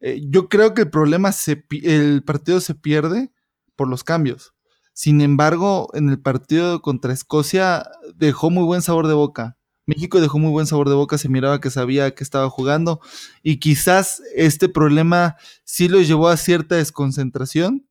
eh, 0.00 0.20
yo 0.28 0.48
creo 0.48 0.72
que 0.72 0.82
el 0.82 0.90
problema 0.90 1.32
se, 1.32 1.64
el 1.82 2.22
partido 2.22 2.60
se 2.60 2.76
pierde 2.76 3.32
por 3.74 3.88
los 3.88 4.04
cambios. 4.04 4.54
Sin 4.92 5.20
embargo, 5.20 5.88
en 5.94 6.08
el 6.10 6.20
partido 6.20 6.80
contra 6.80 7.12
Escocia 7.12 7.90
dejó 8.14 8.50
muy 8.50 8.62
buen 8.62 8.82
sabor 8.82 9.08
de 9.08 9.14
boca. 9.14 9.58
México 9.86 10.20
dejó 10.20 10.38
muy 10.38 10.50
buen 10.50 10.66
sabor 10.66 10.88
de 10.88 10.94
boca, 10.94 11.18
se 11.18 11.28
miraba 11.28 11.60
que 11.60 11.70
sabía 11.70 12.14
que 12.14 12.24
estaba 12.24 12.48
jugando 12.48 13.00
y 13.42 13.58
quizás 13.58 14.22
este 14.34 14.68
problema 14.68 15.36
sí 15.64 15.88
lo 15.88 16.00
llevó 16.00 16.28
a 16.28 16.36
cierta 16.36 16.76
desconcentración, 16.76 17.86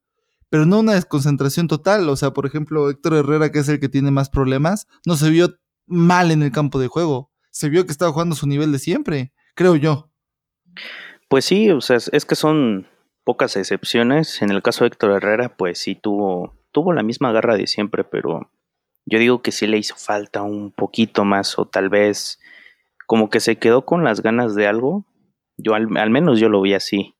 pero 0.50 0.66
no 0.66 0.80
una 0.80 0.94
desconcentración 0.94 1.68
total. 1.68 2.10
O 2.10 2.16
sea, 2.16 2.32
por 2.32 2.46
ejemplo, 2.46 2.90
Héctor 2.90 3.16
Herrera, 3.16 3.52
que 3.52 3.60
es 3.60 3.70
el 3.70 3.80
que 3.80 3.90
tiene 3.90 4.12
más 4.12 4.30
problemas, 4.30 4.88
no 5.06 5.16
se 5.16 5.30
vio 5.30 5.58
mal 5.86 6.32
en 6.32 6.44
el 6.44 6.52
campo 6.52 6.80
de 6.80 6.88
juego. 6.88 7.32
Se 7.52 7.70
vio 7.70 7.86
que 7.86 7.92
estaba 7.92 8.12
jugando 8.12 8.36
su 8.36 8.48
nivel 8.48 8.72
de 8.72 8.80
siempre, 8.80 9.34
creo 9.56 9.76
yo. 9.76 10.10
Pues 11.28 11.46
sí, 11.46 11.70
o 11.72 11.82
sea, 11.82 11.98
es 11.98 12.26
que 12.26 12.36
son 12.36 12.88
pocas 13.24 13.56
excepciones. 13.56 14.42
En 14.42 14.52
el 14.52 14.62
caso 14.62 14.84
de 14.84 14.90
Héctor 14.90 15.12
Herrera, 15.12 15.56
pues 15.56 15.80
sí 15.80 15.96
tuvo, 15.96 16.56
tuvo 16.72 16.94
la 16.94 17.04
misma 17.04 17.32
garra 17.32 17.56
de 17.56 17.68
siempre, 17.68 18.04
pero 18.04 18.52
yo 19.06 19.20
digo 19.20 19.42
que 19.42 19.52
sí 19.52 19.68
le 19.68 19.78
hizo 19.78 19.96
falta 19.96 20.44
un 20.44 20.72
poquito 20.72 21.26
más, 21.26 21.58
o 21.60 21.66
tal 21.66 21.90
vez 21.90 22.40
como 23.06 23.30
que 23.30 23.40
se 23.40 23.58
quedó 23.58 23.86
con 23.86 24.04
las 24.04 24.22
ganas 24.22 24.56
de 24.56 24.68
algo. 24.68 25.06
Yo 25.58 25.76
al, 25.76 25.88
menos 25.88 26.40
yo 26.40 26.50
lo 26.50 26.62
vi 26.62 26.74
así, 26.74 27.16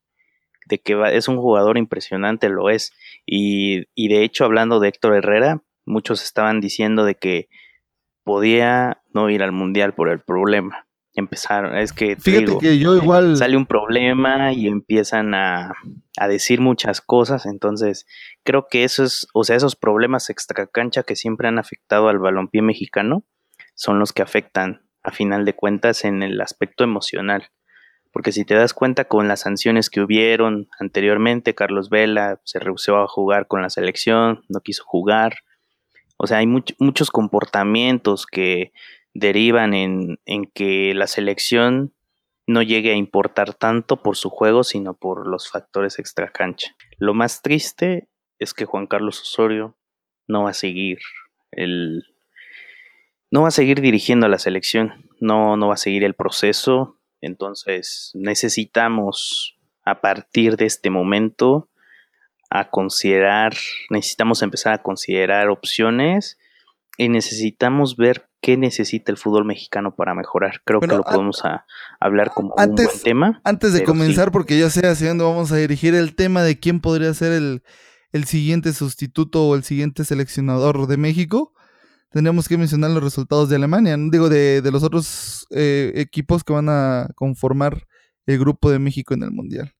de 0.66 0.78
que 0.78 1.00
es 1.12 1.28
un 1.28 1.36
jugador 1.36 1.78
impresionante, 1.78 2.48
lo 2.48 2.70
es. 2.70 2.92
Y, 3.26 3.84
y 3.94 4.08
de 4.08 4.24
hecho, 4.24 4.44
hablando 4.44 4.80
de 4.80 4.88
Héctor 4.88 5.14
Herrera, 5.14 5.62
muchos 5.84 6.22
estaban 6.22 6.60
diciendo 6.60 7.04
de 7.04 7.14
que 7.14 7.48
podía 8.24 9.02
no 9.12 9.30
ir 9.30 9.42
al 9.42 9.52
mundial 9.52 9.94
por 9.94 10.08
el 10.08 10.20
problema. 10.20 10.83
Empezaron, 11.16 11.78
es 11.78 11.92
que, 11.92 12.16
Fíjate 12.16 12.58
que 12.58 12.78
yo 12.78 12.96
igual 12.96 13.36
sale 13.36 13.56
un 13.56 13.66
problema 13.66 14.52
y 14.52 14.66
empiezan 14.66 15.32
a, 15.34 15.72
a, 16.18 16.28
decir 16.28 16.60
muchas 16.60 17.00
cosas, 17.00 17.46
entonces 17.46 18.04
creo 18.42 18.66
que 18.68 18.82
esos, 18.82 19.28
o 19.32 19.44
sea, 19.44 19.54
esos 19.54 19.76
problemas 19.76 20.28
extracancha 20.28 21.04
que 21.04 21.14
siempre 21.14 21.46
han 21.46 21.60
afectado 21.60 22.08
al 22.08 22.18
balompié 22.18 22.62
mexicano 22.62 23.22
son 23.74 24.00
los 24.00 24.12
que 24.12 24.22
afectan 24.22 24.82
a 25.04 25.12
final 25.12 25.44
de 25.44 25.54
cuentas 25.54 26.04
en 26.04 26.22
el 26.24 26.40
aspecto 26.40 26.82
emocional. 26.82 27.50
Porque 28.10 28.32
si 28.32 28.44
te 28.44 28.54
das 28.54 28.74
cuenta 28.74 29.04
con 29.04 29.28
las 29.28 29.40
sanciones 29.40 29.90
que 29.90 30.00
hubieron 30.00 30.68
anteriormente, 30.80 31.54
Carlos 31.54 31.90
Vela 31.90 32.40
se 32.44 32.58
rehusó 32.58 32.98
a 32.98 33.08
jugar 33.08 33.46
con 33.46 33.62
la 33.62 33.70
selección, 33.70 34.44
no 34.48 34.60
quiso 34.60 34.84
jugar, 34.84 35.38
o 36.16 36.26
sea, 36.26 36.38
hay 36.38 36.46
muchos 36.46 37.10
comportamientos 37.10 38.26
que 38.26 38.72
derivan 39.14 39.72
en, 39.74 40.20
en 40.26 40.44
que 40.46 40.92
la 40.94 41.06
selección 41.06 41.94
no 42.46 42.62
llegue 42.62 42.92
a 42.92 42.96
importar 42.96 43.54
tanto 43.54 44.02
por 44.02 44.16
su 44.16 44.28
juego, 44.28 44.64
sino 44.64 44.94
por 44.94 45.26
los 45.26 45.50
factores 45.50 45.98
extracancha. 45.98 46.76
Lo 46.98 47.14
más 47.14 47.40
triste 47.40 48.08
es 48.38 48.52
que 48.52 48.66
Juan 48.66 48.86
Carlos 48.86 49.22
Osorio 49.22 49.76
no 50.26 50.44
va 50.44 50.50
a 50.50 50.54
seguir 50.54 50.98
no 53.30 53.42
va 53.42 53.48
a 53.48 53.52
seguir 53.52 53.80
dirigiendo 53.80 54.26
a 54.26 54.28
la 54.28 54.38
selección, 54.38 55.08
no, 55.20 55.56
no 55.56 55.68
va 55.68 55.74
a 55.74 55.76
seguir 55.78 56.04
el 56.04 56.14
proceso, 56.14 56.98
entonces 57.20 58.10
necesitamos 58.14 59.56
a 59.84 60.00
partir 60.00 60.56
de 60.56 60.66
este 60.66 60.90
momento 60.90 61.68
a 62.50 62.70
considerar, 62.70 63.54
necesitamos 63.90 64.42
empezar 64.42 64.74
a 64.74 64.82
considerar 64.82 65.48
opciones 65.48 66.38
y 66.96 67.08
necesitamos 67.08 67.96
ver 67.96 68.28
qué 68.40 68.56
necesita 68.56 69.10
el 69.10 69.18
fútbol 69.18 69.44
mexicano 69.44 69.94
para 69.96 70.14
mejorar. 70.14 70.60
Creo 70.64 70.80
que 70.80 70.86
lo 70.86 71.02
podemos 71.02 71.42
hablar 72.00 72.30
como 72.30 72.54
un 72.56 72.74
buen 72.74 72.88
tema. 73.02 73.40
Antes 73.44 73.72
de 73.72 73.84
comenzar, 73.84 74.30
porque 74.30 74.58
ya 74.58 74.70
sé 74.70 74.86
hacia 74.86 75.08
dónde 75.08 75.24
vamos 75.24 75.50
a 75.52 75.56
dirigir 75.56 75.94
el 75.94 76.14
tema 76.14 76.42
de 76.42 76.58
quién 76.58 76.80
podría 76.80 77.12
ser 77.14 77.32
el, 77.32 77.62
el 78.12 78.24
siguiente 78.24 78.72
sustituto 78.72 79.46
o 79.46 79.54
el 79.54 79.64
siguiente 79.64 80.04
seleccionador 80.04 80.86
de 80.86 80.96
México, 80.96 81.52
tendríamos 82.10 82.48
que 82.48 82.58
mencionar 82.58 82.90
los 82.90 83.02
resultados 83.02 83.48
de 83.48 83.56
Alemania, 83.56 83.96
digo, 83.98 84.28
de, 84.28 84.62
de 84.62 84.70
los 84.70 84.82
otros 84.82 85.46
eh, 85.50 85.92
equipos 85.96 86.44
que 86.44 86.52
van 86.52 86.68
a 86.68 87.08
conformar 87.14 87.86
el 88.26 88.38
grupo 88.38 88.70
de 88.70 88.78
México 88.78 89.14
en 89.14 89.22
el 89.22 89.30
Mundial 89.30 89.74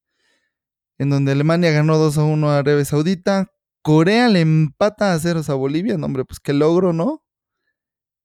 en 0.99 1.11
donde 1.11 1.33
Alemania 1.33 1.71
ganó 1.71 1.99
2 1.99 2.19
a 2.19 2.25
1 2.25 2.51
a 2.51 2.59
Arabia 2.59 2.85
Saudita. 2.85 3.51
Corea 3.85 4.31
le 4.31 4.41
empata 4.41 5.13
a 5.13 5.19
ceros 5.19 5.51
a 5.51 5.55
Bolivia. 5.55 5.99
No, 5.99 6.07
hombre, 6.07 6.25
pues 6.25 6.41
qué 6.41 6.55
logro, 6.55 6.95
¿no? 6.95 7.23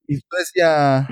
Y 0.08 0.16
Suecia 0.16 1.10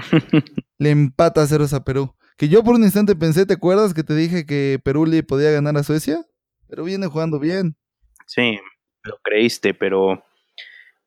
le 0.78 0.90
empata 0.90 1.42
a 1.42 1.48
ceros 1.48 1.74
a 1.74 1.84
Perú. 1.84 2.16
Que 2.38 2.48
yo 2.48 2.64
por 2.64 2.76
un 2.76 2.84
instante 2.84 3.14
pensé, 3.18 3.46
¿te 3.46 3.56
acuerdas 3.56 3.94
que 3.94 4.04
te 4.04 4.16
dije 4.16 4.46
que 4.46 4.80
Perú 4.82 5.06
le 5.06 5.22
podía 5.22 5.52
ganar 5.52 5.76
a 5.76 5.84
Suecia? 5.84 6.26
Pero 6.70 6.86
viene 6.86 7.08
jugando 7.08 7.40
bien. 7.40 7.76
Sí, 8.26 8.58
lo 9.04 9.20
creíste, 9.22 9.74
pero 9.74 10.24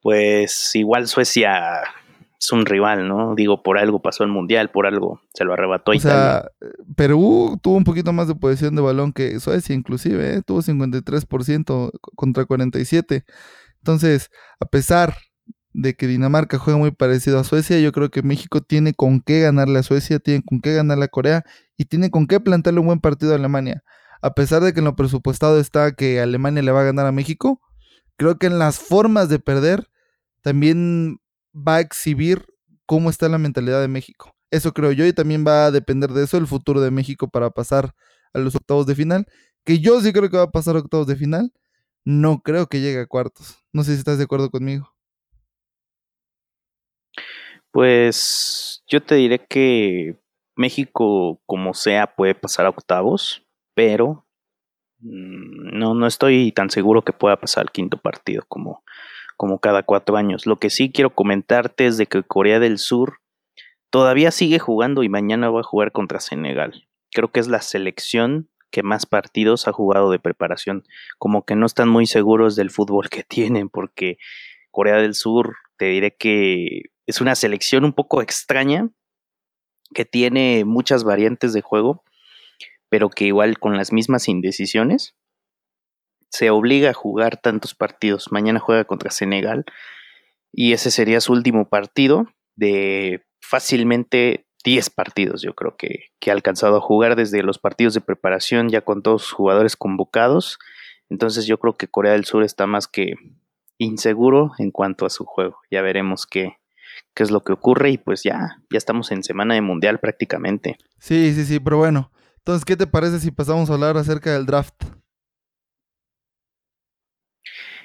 pues 0.03 0.75
igual 0.75 1.09
Suecia 1.09 1.81
es 2.41 2.53
un 2.53 2.65
rival, 2.65 3.07
¿no? 3.07 3.35
Digo, 3.35 3.63
por 3.63 3.79
algo 3.79 4.01
pasó 4.01 4.25
el 4.25 4.31
Mundial, 4.31 4.71
por 4.71 4.87
algo 4.87 5.21
se 5.35 5.45
lo 5.45 5.53
arrebató 5.53 5.93
o 5.93 5.99
Sea, 5.99 6.47
Perú 6.97 7.59
tuvo 7.63 7.77
un 7.77 7.85
poquito 7.85 8.13
más 8.15 8.29
de 8.29 8.35
posesión 8.35 8.75
de 8.75 8.83
balón 8.83 9.13
que 9.13 9.39
Suecia, 9.41 9.75
inclusive, 9.75 10.37
¿eh? 10.37 10.43
tuvo 10.43 10.63
53% 10.63 11.91
contra 12.17 12.45
47%. 12.45 13.25
Entonces, 13.79 14.31
a 14.59 14.65
pesar 14.67 15.15
de 15.73 15.95
que 15.95 16.07
Dinamarca 16.07 16.59
juega 16.59 16.79
muy 16.79 16.91
parecido 16.91 17.39
a 17.39 17.45
Suecia, 17.45 17.79
yo 17.79 17.93
creo 17.93 18.11
que 18.11 18.23
México 18.23 18.63
tiene 18.63 18.95
con 18.95 19.21
qué 19.21 19.41
ganarle 19.41 19.79
a 19.79 19.83
Suecia, 19.83 20.19
tiene 20.19 20.43
con 20.43 20.61
qué 20.61 20.75
ganarle 20.75 21.05
a 21.05 21.09
Corea 21.09 21.45
y 21.77 21.85
tiene 21.85 22.11
con 22.11 22.27
qué 22.27 22.41
plantarle 22.41 22.81
un 22.81 22.87
buen 22.87 23.01
partido 23.01 23.33
a 23.33 23.37
Alemania. 23.37 23.83
A 24.23 24.33
pesar 24.33 24.63
de 24.63 24.73
que 24.73 24.81
en 24.81 24.87
lo 24.87 24.97
presupuestado 24.97 25.61
está 25.61 25.93
que 25.93 26.21
Alemania 26.21 26.63
le 26.63 26.73
va 26.73 26.81
a 26.81 26.85
ganar 26.85 27.07
a 27.07 27.13
México, 27.13 27.61
creo 28.17 28.39
que 28.39 28.47
en 28.47 28.59
las 28.59 28.79
formas 28.79 29.29
de 29.29 29.39
perder 29.39 29.89
también 30.43 31.21
va 31.55 31.77
a 31.77 31.81
exhibir 31.81 32.47
cómo 32.87 33.11
está 33.11 33.29
la 33.29 33.39
mentalidad 33.39 33.81
de 33.81 33.89
México. 33.89 34.35
Eso 34.51 34.73
creo 34.73 34.93
yo 34.93 35.07
y 35.07 35.13
también 35.13 35.45
va 35.47 35.67
a 35.67 35.71
depender 35.71 36.11
de 36.11 36.25
eso 36.25 36.37
el 36.37 36.47
futuro 36.47 36.81
de 36.81 36.91
México 36.91 37.29
para 37.29 37.51
pasar 37.51 37.95
a 38.33 38.39
los 38.39 38.55
octavos 38.55 38.87
de 38.87 38.95
final. 38.95 39.27
Que 39.65 39.79
yo 39.79 40.01
sí 40.01 40.13
creo 40.13 40.31
que 40.31 40.37
va 40.37 40.45
a 40.45 40.51
pasar 40.51 40.77
a 40.77 40.81
octavos 40.81 41.07
de 41.07 41.17
final. 41.17 41.53
No 42.05 42.41
creo 42.43 42.67
que 42.67 42.81
llegue 42.81 43.01
a 43.01 43.07
cuartos. 43.07 43.59
No 43.73 43.85
sé 43.85 43.93
si 43.93 43.99
estás 43.99 44.19
de 44.19 44.25
acuerdo 44.25 44.51
conmigo. 44.51 44.93
Pues 47.71 48.83
yo 48.89 49.03
te 49.03 49.15
diré 49.15 49.47
que 49.47 50.17
México, 50.57 51.41
como 51.47 51.75
sea, 51.75 52.15
puede 52.17 52.35
pasar 52.35 52.67
a 52.67 52.71
octavos, 52.71 53.47
pero 53.75 54.27
mm, 54.99 55.79
no, 55.79 55.95
no 55.95 56.07
estoy 56.07 56.53
tan 56.53 56.71
seguro 56.71 57.03
que 57.03 57.13
pueda 57.13 57.39
pasar 57.39 57.63
al 57.63 57.71
quinto 57.73 57.99
partido 57.99 58.45
como, 58.49 58.83
como 59.41 59.59
cada 59.59 59.83
cuatro 59.83 60.19
años. 60.19 60.45
Lo 60.45 60.59
que 60.59 60.69
sí 60.69 60.93
quiero 60.93 61.15
comentarte 61.15 61.87
es 61.87 61.97
de 61.97 62.05
que 62.05 62.23
Corea 62.23 62.61
del 62.61 62.77
Sur 62.77 63.21
todavía 63.89 64.33
sigue 64.33 64.59
jugando 64.59 65.03
y 65.03 65.09
mañana 65.09 65.49
va 65.49 65.61
a 65.61 65.63
jugar 65.63 65.93
contra 65.93 66.21
Senegal. 66.21 66.87
Creo 67.11 67.33
que 67.33 67.41
es 67.41 67.49
la 67.49 67.63
selección 67.63 68.51
que 68.71 68.83
más 68.83 69.07
partidos 69.07 69.67
ha 69.67 69.73
jugado 69.73 70.11
de 70.11 70.19
preparación. 70.19 70.85
Como 71.17 71.47
que 71.47 71.57
no 71.57 71.65
están 71.65 71.89
muy 71.89 72.05
seguros 72.05 72.55
del 72.55 72.69
fútbol 72.69 73.09
que 73.09 73.23
tienen, 73.29 73.71
porque 73.71 74.19
Corea 74.71 74.97
del 74.97 75.15
Sur, 75.15 75.57
te 75.79 75.87
diré 75.87 76.15
que 76.15 76.91
es 77.07 77.23
una 77.23 77.35
selección 77.35 77.87
un 77.87 77.95
poco 77.95 78.21
extraña, 78.21 78.91
que 79.95 80.05
tiene 80.05 80.67
muchas 80.67 81.03
variantes 81.03 81.55
de 81.55 81.63
juego, 81.63 82.05
pero 82.91 83.09
que 83.09 83.25
igual 83.25 83.59
con 83.59 83.79
las 83.79 83.91
mismas 83.91 84.29
indecisiones 84.29 85.15
se 86.31 86.51
obliga 86.51 86.91
a 86.91 86.95
jugar 86.95 87.37
tantos 87.37 87.75
partidos. 87.75 88.33
Mañana 88.33 88.61
juega 88.61 88.85
contra 88.85 89.11
Senegal 89.11 89.65
y 90.53 90.73
ese 90.73 90.91
sería 90.91 91.21
su 91.21 91.33
último 91.33 91.69
partido 91.69 92.27
de 92.57 93.25
fácilmente 93.41 94.47
10 94.65 94.91
partidos, 94.91 95.43
yo 95.43 95.55
creo 95.55 95.77
que, 95.77 96.11
que 96.21 96.31
ha 96.31 96.35
alcanzado 96.35 96.77
a 96.77 96.81
jugar 96.81 97.17
desde 97.17 97.43
los 97.43 97.59
partidos 97.59 97.95
de 97.95 98.01
preparación 98.01 98.69
ya 98.69 98.83
con 98.83 99.03
todos 99.03 99.23
sus 99.23 99.33
jugadores 99.33 99.77
convocados. 99.77 100.59
Entonces 101.09 101.47
yo 101.47 101.59
creo 101.59 101.77
que 101.77 101.89
Corea 101.89 102.13
del 102.13 102.25
Sur 102.25 102.45
está 102.45 102.67
más 102.67 102.87
que 102.87 103.15
inseguro 103.79 104.53
en 104.59 104.71
cuanto 104.71 105.07
a 105.07 105.11
su 105.11 105.25
juego. 105.25 105.59
Ya 105.71 105.81
veremos 105.83 106.27
qué, 106.27 106.59
qué 107.15 107.23
es 107.23 107.31
lo 107.31 107.43
que 107.43 107.53
ocurre 107.53 107.91
y 107.91 107.99
pues 107.99 108.23
ya, 108.23 108.59
ya 108.71 108.79
estamos 108.79 109.11
en 109.11 109.25
semana 109.25 109.55
de 109.55 109.63
mundial 109.63 109.99
prácticamente. 109.99 110.77
Sí, 110.99 111.33
sí, 111.35 111.45
sí, 111.45 111.59
pero 111.59 111.79
bueno. 111.79 112.13
Entonces, 112.37 112.65
¿qué 112.65 112.77
te 112.77 112.87
parece 112.87 113.19
si 113.19 113.31
pasamos 113.31 113.71
a 113.71 113.75
hablar 113.75 113.97
acerca 113.97 114.33
del 114.33 114.47
draft? 114.47 114.85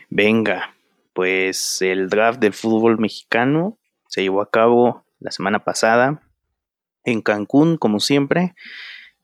Venga, 0.09 0.75
pues 1.13 1.81
el 1.81 2.09
draft 2.09 2.39
del 2.39 2.53
fútbol 2.53 2.99
mexicano 2.99 3.77
se 4.07 4.21
llevó 4.21 4.41
a 4.41 4.49
cabo 4.49 5.05
la 5.19 5.31
semana 5.31 5.63
pasada 5.63 6.21
en 7.03 7.21
Cancún, 7.21 7.77
como 7.77 7.99
siempre. 7.99 8.55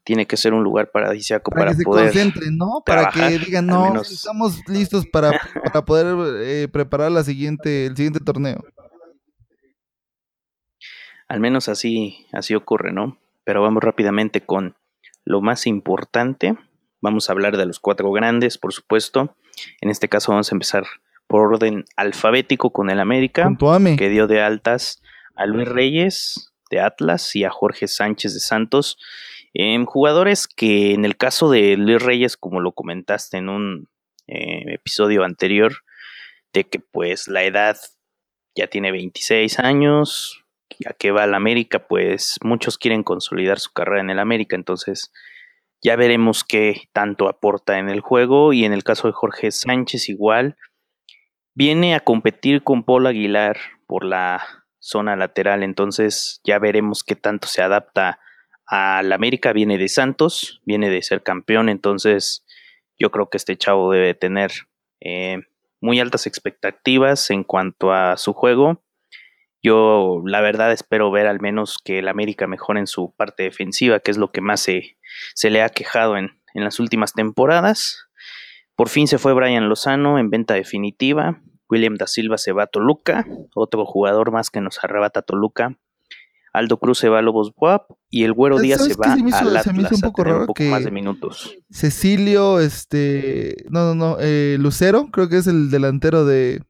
Tiene 0.04 0.26
que 0.26 0.36
ser 0.36 0.54
un 0.54 0.64
lugar 0.64 0.90
paradisíaco 0.92 1.52
para, 1.52 1.66
para 1.66 1.78
que 1.78 1.84
poder. 1.84 2.12
Se 2.12 2.20
concentren, 2.20 2.58
¿no? 2.58 2.82
Para 2.86 3.10
que 3.12 3.38
digan, 3.38 3.68
no, 3.68 4.02
estamos 4.02 4.60
listos 4.68 5.06
para, 5.06 5.40
para 5.64 5.86
poder 5.86 6.42
eh, 6.44 6.68
preparar 6.68 7.12
la 7.12 7.24
siguiente, 7.24 7.86
el 7.86 7.96
siguiente 7.96 8.20
torneo. 8.20 8.64
Al 11.28 11.40
menos 11.40 11.70
así, 11.70 12.26
así 12.34 12.56
ocurre, 12.56 12.92
¿no? 12.92 13.20
Pero 13.44 13.62
vamos 13.62 13.84
rápidamente 13.84 14.42
con 14.42 14.76
lo 15.24 15.42
más 15.42 15.68
importante. 15.68 16.58
Vamos 17.00 17.30
a 17.30 17.34
hablar 17.34 17.58
de 17.58 17.66
los 17.66 17.80
cuatro 17.80 18.12
grandes, 18.12 18.58
por 18.58 18.74
supuesto. 18.74 19.36
En 19.82 19.90
este 19.90 20.10
caso 20.10 20.32
vamos 20.32 20.52
a 20.52 20.56
empezar 20.56 20.86
por 21.28 21.54
orden 21.54 21.86
alfabético 21.96 22.72
con 22.72 22.90
el 22.90 23.00
América, 23.00 23.50
que 23.98 24.10
dio 24.10 24.28
de 24.28 24.42
altas 24.42 25.02
a 25.36 25.46
Luis 25.46 25.68
Reyes 25.68 26.52
de 26.70 26.80
Atlas 26.80 27.36
y 27.36 27.44
a 27.44 27.50
Jorge 27.50 27.88
Sánchez 27.88 28.34
de 28.34 28.40
Santos. 28.40 28.98
Eh, 29.54 29.78
jugadores 29.86 30.48
que 30.48 30.94
en 30.94 31.06
el 31.06 31.18
caso 31.18 31.52
de 31.52 31.76
Luis 31.78 32.02
Reyes, 32.02 32.38
como 32.38 32.62
lo 32.62 32.72
comentaste 32.72 33.38
en 33.38 33.50
un 33.50 33.90
eh, 34.28 34.64
episodio 34.74 35.24
anterior, 35.24 35.74
de 36.54 36.64
que 36.64 36.80
pues 36.80 37.28
la 37.28 37.44
edad 37.44 37.78
ya 38.56 38.68
tiene 38.68 38.92
26 38.92 39.60
años, 39.60 40.44
a 40.86 40.94
qué 40.94 41.12
va 41.12 41.26
el 41.26 41.34
América, 41.34 41.88
pues 41.88 42.40
muchos 42.44 42.78
quieren 42.78 43.04
consolidar 43.04 43.60
su 43.60 43.72
carrera 43.72 44.02
en 44.02 44.10
el 44.10 44.20
América, 44.20 44.56
entonces 44.56 45.12
ya 45.82 45.96
veremos 45.96 46.44
qué 46.44 46.84
tanto 46.94 47.28
aporta 47.28 47.80
en 47.80 47.90
el 47.90 48.02
juego 48.02 48.54
y 48.54 48.66
en 48.66 48.74
el 48.74 48.84
caso 48.84 49.08
de 49.08 49.14
Jorge 49.14 49.52
Sánchez 49.52 50.10
igual 50.10 50.56
viene 51.54 51.96
a 51.96 52.00
competir 52.00 52.64
con 52.64 52.84
Paul 52.84 53.08
Aguilar 53.08 53.58
por 53.88 54.06
la 54.06 54.42
zona 54.80 55.16
lateral, 55.16 55.64
entonces 55.64 56.42
ya 56.44 56.60
veremos 56.60 57.04
qué 57.04 57.16
tanto 57.16 57.48
se 57.48 57.62
adapta 57.62 58.20
al 58.66 59.12
América, 59.12 59.54
viene 59.54 59.78
de 59.78 59.90
Santos, 59.90 60.62
viene 60.66 60.90
de 60.90 61.02
ser 61.02 61.24
campeón, 61.24 61.70
entonces 61.70 62.46
yo 62.98 63.12
creo 63.12 63.30
que 63.30 63.38
este 63.38 63.58
chavo 63.58 63.92
debe 63.92 64.14
tener 64.14 64.52
eh, 65.02 65.40
muy 65.82 66.00
altas 66.00 66.28
expectativas 66.28 67.32
en 67.32 67.44
cuanto 67.44 67.92
a 67.92 68.16
su 68.18 68.34
juego. 68.34 68.84
Yo 69.64 70.22
la 70.26 70.42
verdad 70.42 70.72
espero 70.72 71.12
ver 71.12 71.28
al 71.28 71.40
menos 71.40 71.78
que 71.84 72.00
el 72.00 72.08
América 72.08 72.48
mejore 72.48 72.80
en 72.80 72.88
su 72.88 73.14
parte 73.16 73.44
defensiva, 73.44 74.00
que 74.00 74.12
es 74.12 74.18
lo 74.18 74.32
que 74.32 74.42
más 74.42 74.62
se, 74.62 74.98
se 75.36 75.50
le 75.50 75.62
ha 75.62 75.70
quejado 75.70 76.18
en, 76.18 76.42
en 76.54 76.64
las 76.64 76.80
últimas 76.80 77.14
temporadas. 77.14 78.08
Por 78.76 78.90
fin 78.90 79.08
se 79.08 79.18
fue 79.18 79.34
Brian 79.34 79.70
Lozano 79.70 80.18
en 80.18 80.30
venta 80.30 80.54
definitiva. 80.56 81.42
William 81.70 81.96
da 81.96 82.08
Silva 82.08 82.38
se 82.38 82.52
va 82.52 82.64
a 82.64 82.68
Toluca, 82.68 83.26
otro 83.56 83.86
jugador 83.86 84.32
más 84.32 84.50
que 84.50 84.60
nos 84.60 84.84
arrebata 84.84 85.22
Toluca. 85.22 85.78
Aldo 86.54 86.78
Cruz 86.78 87.00
se 87.00 87.08
va 87.08 87.20
a 87.20 87.22
Lobos 87.22 87.54
Buap 87.56 87.92
y 88.10 88.26
el 88.26 88.34
Güero 88.34 88.60
Díaz 88.60 88.84
se 88.84 88.96
va 88.96 89.14
a 89.14 89.14
Atlas 89.14 89.64
se 89.64 89.72
me 89.72 89.84
hizo 89.84 89.96
un 89.96 90.02
poco, 90.02 90.24
raro 90.24 90.42
un 90.42 90.46
poco 90.48 90.64
más 90.64 90.84
de 90.84 90.92
minutos. 90.92 91.56
Cecilio, 91.72 92.60
este, 92.60 93.56
no, 93.70 93.86
no, 93.86 93.96
no, 93.96 94.18
eh, 94.20 94.58
Lucero, 94.60 95.08
creo 95.12 95.30
que 95.30 95.38
es 95.38 95.48
el 95.48 95.72
delantero 95.72 96.26
de, 96.26 96.62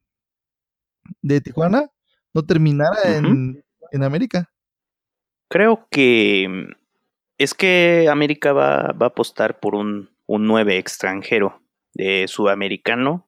de 1.23 1.41
Tijuana, 1.41 1.89
no 2.33 2.43
terminara 2.43 2.97
en, 3.05 3.63
en, 3.91 4.03
América. 4.03 4.51
Creo 5.49 5.87
que 5.89 6.67
es 7.37 7.53
que 7.53 8.07
América 8.09 8.53
va, 8.53 8.93
va 8.93 9.07
a 9.07 9.09
apostar 9.09 9.59
por 9.59 9.75
un, 9.75 10.09
un 10.27 10.47
9 10.47 10.77
extranjero 10.77 11.61
de 11.93 12.27
sudamericano, 12.27 13.27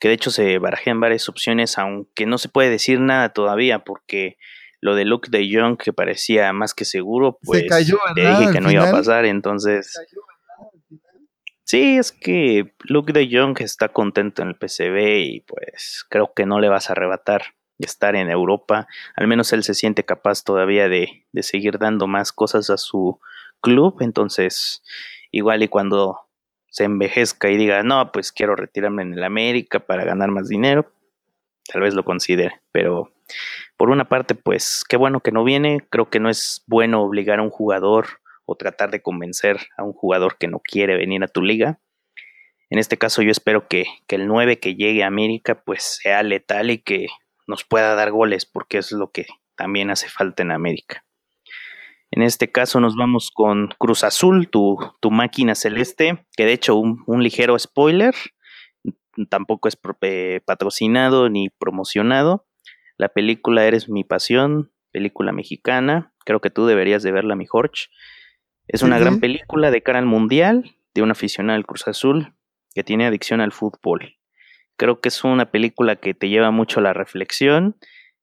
que 0.00 0.08
de 0.08 0.14
hecho 0.14 0.30
se 0.30 0.58
barajean 0.58 1.00
varias 1.00 1.28
opciones, 1.28 1.78
aunque 1.78 2.26
no 2.26 2.38
se 2.38 2.48
puede 2.48 2.70
decir 2.70 3.00
nada 3.00 3.30
todavía, 3.30 3.80
porque 3.80 4.36
lo 4.80 4.94
de 4.94 5.04
Luke 5.04 5.28
de 5.30 5.48
Jong, 5.52 5.76
que 5.76 5.92
parecía 5.92 6.52
más 6.52 6.74
que 6.74 6.84
seguro, 6.84 7.38
pues 7.42 7.66
te 7.66 7.76
dije 7.76 8.52
que 8.52 8.60
no 8.60 8.70
iba 8.70 8.88
a 8.88 8.92
pasar, 8.92 9.24
entonces... 9.24 9.92
Sí, 11.64 11.98
es 11.98 12.12
que 12.12 12.72
Luke 12.84 13.12
de 13.12 13.28
Jong 13.30 13.60
está 13.60 13.90
contento 13.90 14.40
en 14.40 14.48
el 14.48 14.56
PCB 14.56 15.18
y 15.18 15.40
pues 15.40 16.06
creo 16.08 16.32
que 16.34 16.46
no 16.46 16.60
le 16.60 16.70
vas 16.70 16.88
a 16.88 16.92
arrebatar 16.92 17.42
estar 17.86 18.16
en 18.16 18.30
Europa. 18.30 18.86
Al 19.16 19.26
menos 19.28 19.52
él 19.52 19.62
se 19.62 19.74
siente 19.74 20.04
capaz 20.04 20.44
todavía 20.44 20.88
de, 20.88 21.26
de 21.32 21.42
seguir 21.42 21.78
dando 21.78 22.06
más 22.06 22.32
cosas 22.32 22.70
a 22.70 22.76
su 22.76 23.20
club. 23.60 23.96
Entonces, 24.00 24.82
igual 25.30 25.62
y 25.62 25.68
cuando 25.68 26.28
se 26.70 26.84
envejezca 26.84 27.50
y 27.50 27.56
diga, 27.56 27.82
no, 27.82 28.12
pues 28.12 28.32
quiero 28.32 28.56
retirarme 28.56 29.02
en 29.02 29.14
el 29.14 29.24
América 29.24 29.80
para 29.80 30.04
ganar 30.04 30.30
más 30.30 30.48
dinero, 30.48 30.92
tal 31.72 31.82
vez 31.82 31.94
lo 31.94 32.04
considere. 32.04 32.60
Pero 32.72 33.12
por 33.76 33.90
una 33.90 34.08
parte, 34.08 34.34
pues 34.34 34.84
qué 34.88 34.96
bueno 34.96 35.20
que 35.20 35.32
no 35.32 35.44
viene. 35.44 35.86
Creo 35.90 36.10
que 36.10 36.20
no 36.20 36.28
es 36.28 36.62
bueno 36.66 37.02
obligar 37.02 37.38
a 37.38 37.42
un 37.42 37.50
jugador 37.50 38.20
o 38.44 38.56
tratar 38.56 38.90
de 38.90 39.02
convencer 39.02 39.58
a 39.76 39.82
un 39.82 39.92
jugador 39.92 40.38
que 40.38 40.48
no 40.48 40.60
quiere 40.60 40.96
venir 40.96 41.22
a 41.22 41.28
tu 41.28 41.42
liga. 41.42 41.78
En 42.70 42.78
este 42.78 42.98
caso 42.98 43.22
yo 43.22 43.30
espero 43.30 43.66
que, 43.66 43.86
que 44.06 44.16
el 44.16 44.26
9 44.26 44.58
que 44.58 44.74
llegue 44.74 45.02
a 45.02 45.06
América 45.06 45.62
pues 45.64 46.00
sea 46.02 46.22
letal 46.22 46.70
y 46.70 46.78
que 46.78 47.08
nos 47.48 47.64
pueda 47.64 47.96
dar 47.96 48.12
goles 48.12 48.46
porque 48.46 48.78
es 48.78 48.92
lo 48.92 49.10
que 49.10 49.26
también 49.56 49.90
hace 49.90 50.08
falta 50.08 50.44
en 50.44 50.52
América. 50.52 51.04
En 52.10 52.22
este 52.22 52.50
caso 52.50 52.80
nos 52.80 52.94
vamos 52.94 53.30
con 53.32 53.68
Cruz 53.78 54.04
Azul, 54.04 54.48
tu, 54.48 54.78
tu 55.00 55.10
máquina 55.10 55.54
celeste, 55.54 56.26
que 56.36 56.46
de 56.46 56.52
hecho 56.52 56.76
un, 56.76 57.22
ligero 57.22 57.58
spoiler, 57.58 58.14
tampoco 59.28 59.68
es 59.68 59.78
eh, 60.02 60.40
patrocinado 60.44 61.28
ni 61.28 61.50
promocionado. 61.50 62.46
La 62.96 63.08
película 63.08 63.64
Eres 63.64 63.88
mi 63.88 64.04
pasión, 64.04 64.72
película 64.90 65.32
mexicana, 65.32 66.14
creo 66.24 66.40
que 66.40 66.50
tú 66.50 66.66
deberías 66.66 67.02
de 67.02 67.12
verla, 67.12 67.34
mi 67.34 67.46
Jorge. 67.46 67.88
Es 68.68 68.82
una 68.82 68.98
gran 68.98 69.20
película 69.20 69.70
de 69.70 69.82
cara 69.82 69.98
al 69.98 70.06
mundial, 70.06 70.76
de 70.94 71.02
un 71.02 71.10
aficionado 71.10 71.56
al 71.56 71.66
Cruz 71.66 71.88
Azul 71.88 72.34
que 72.74 72.84
tiene 72.84 73.06
adicción 73.06 73.40
al 73.40 73.52
fútbol. 73.52 74.17
Creo 74.78 75.00
que 75.00 75.10
es 75.10 75.22
una 75.24 75.50
película 75.50 75.96
que 75.96 76.14
te 76.14 76.30
lleva 76.30 76.50
mucho 76.50 76.80
a 76.80 76.82
la 76.82 76.94
reflexión 76.94 77.76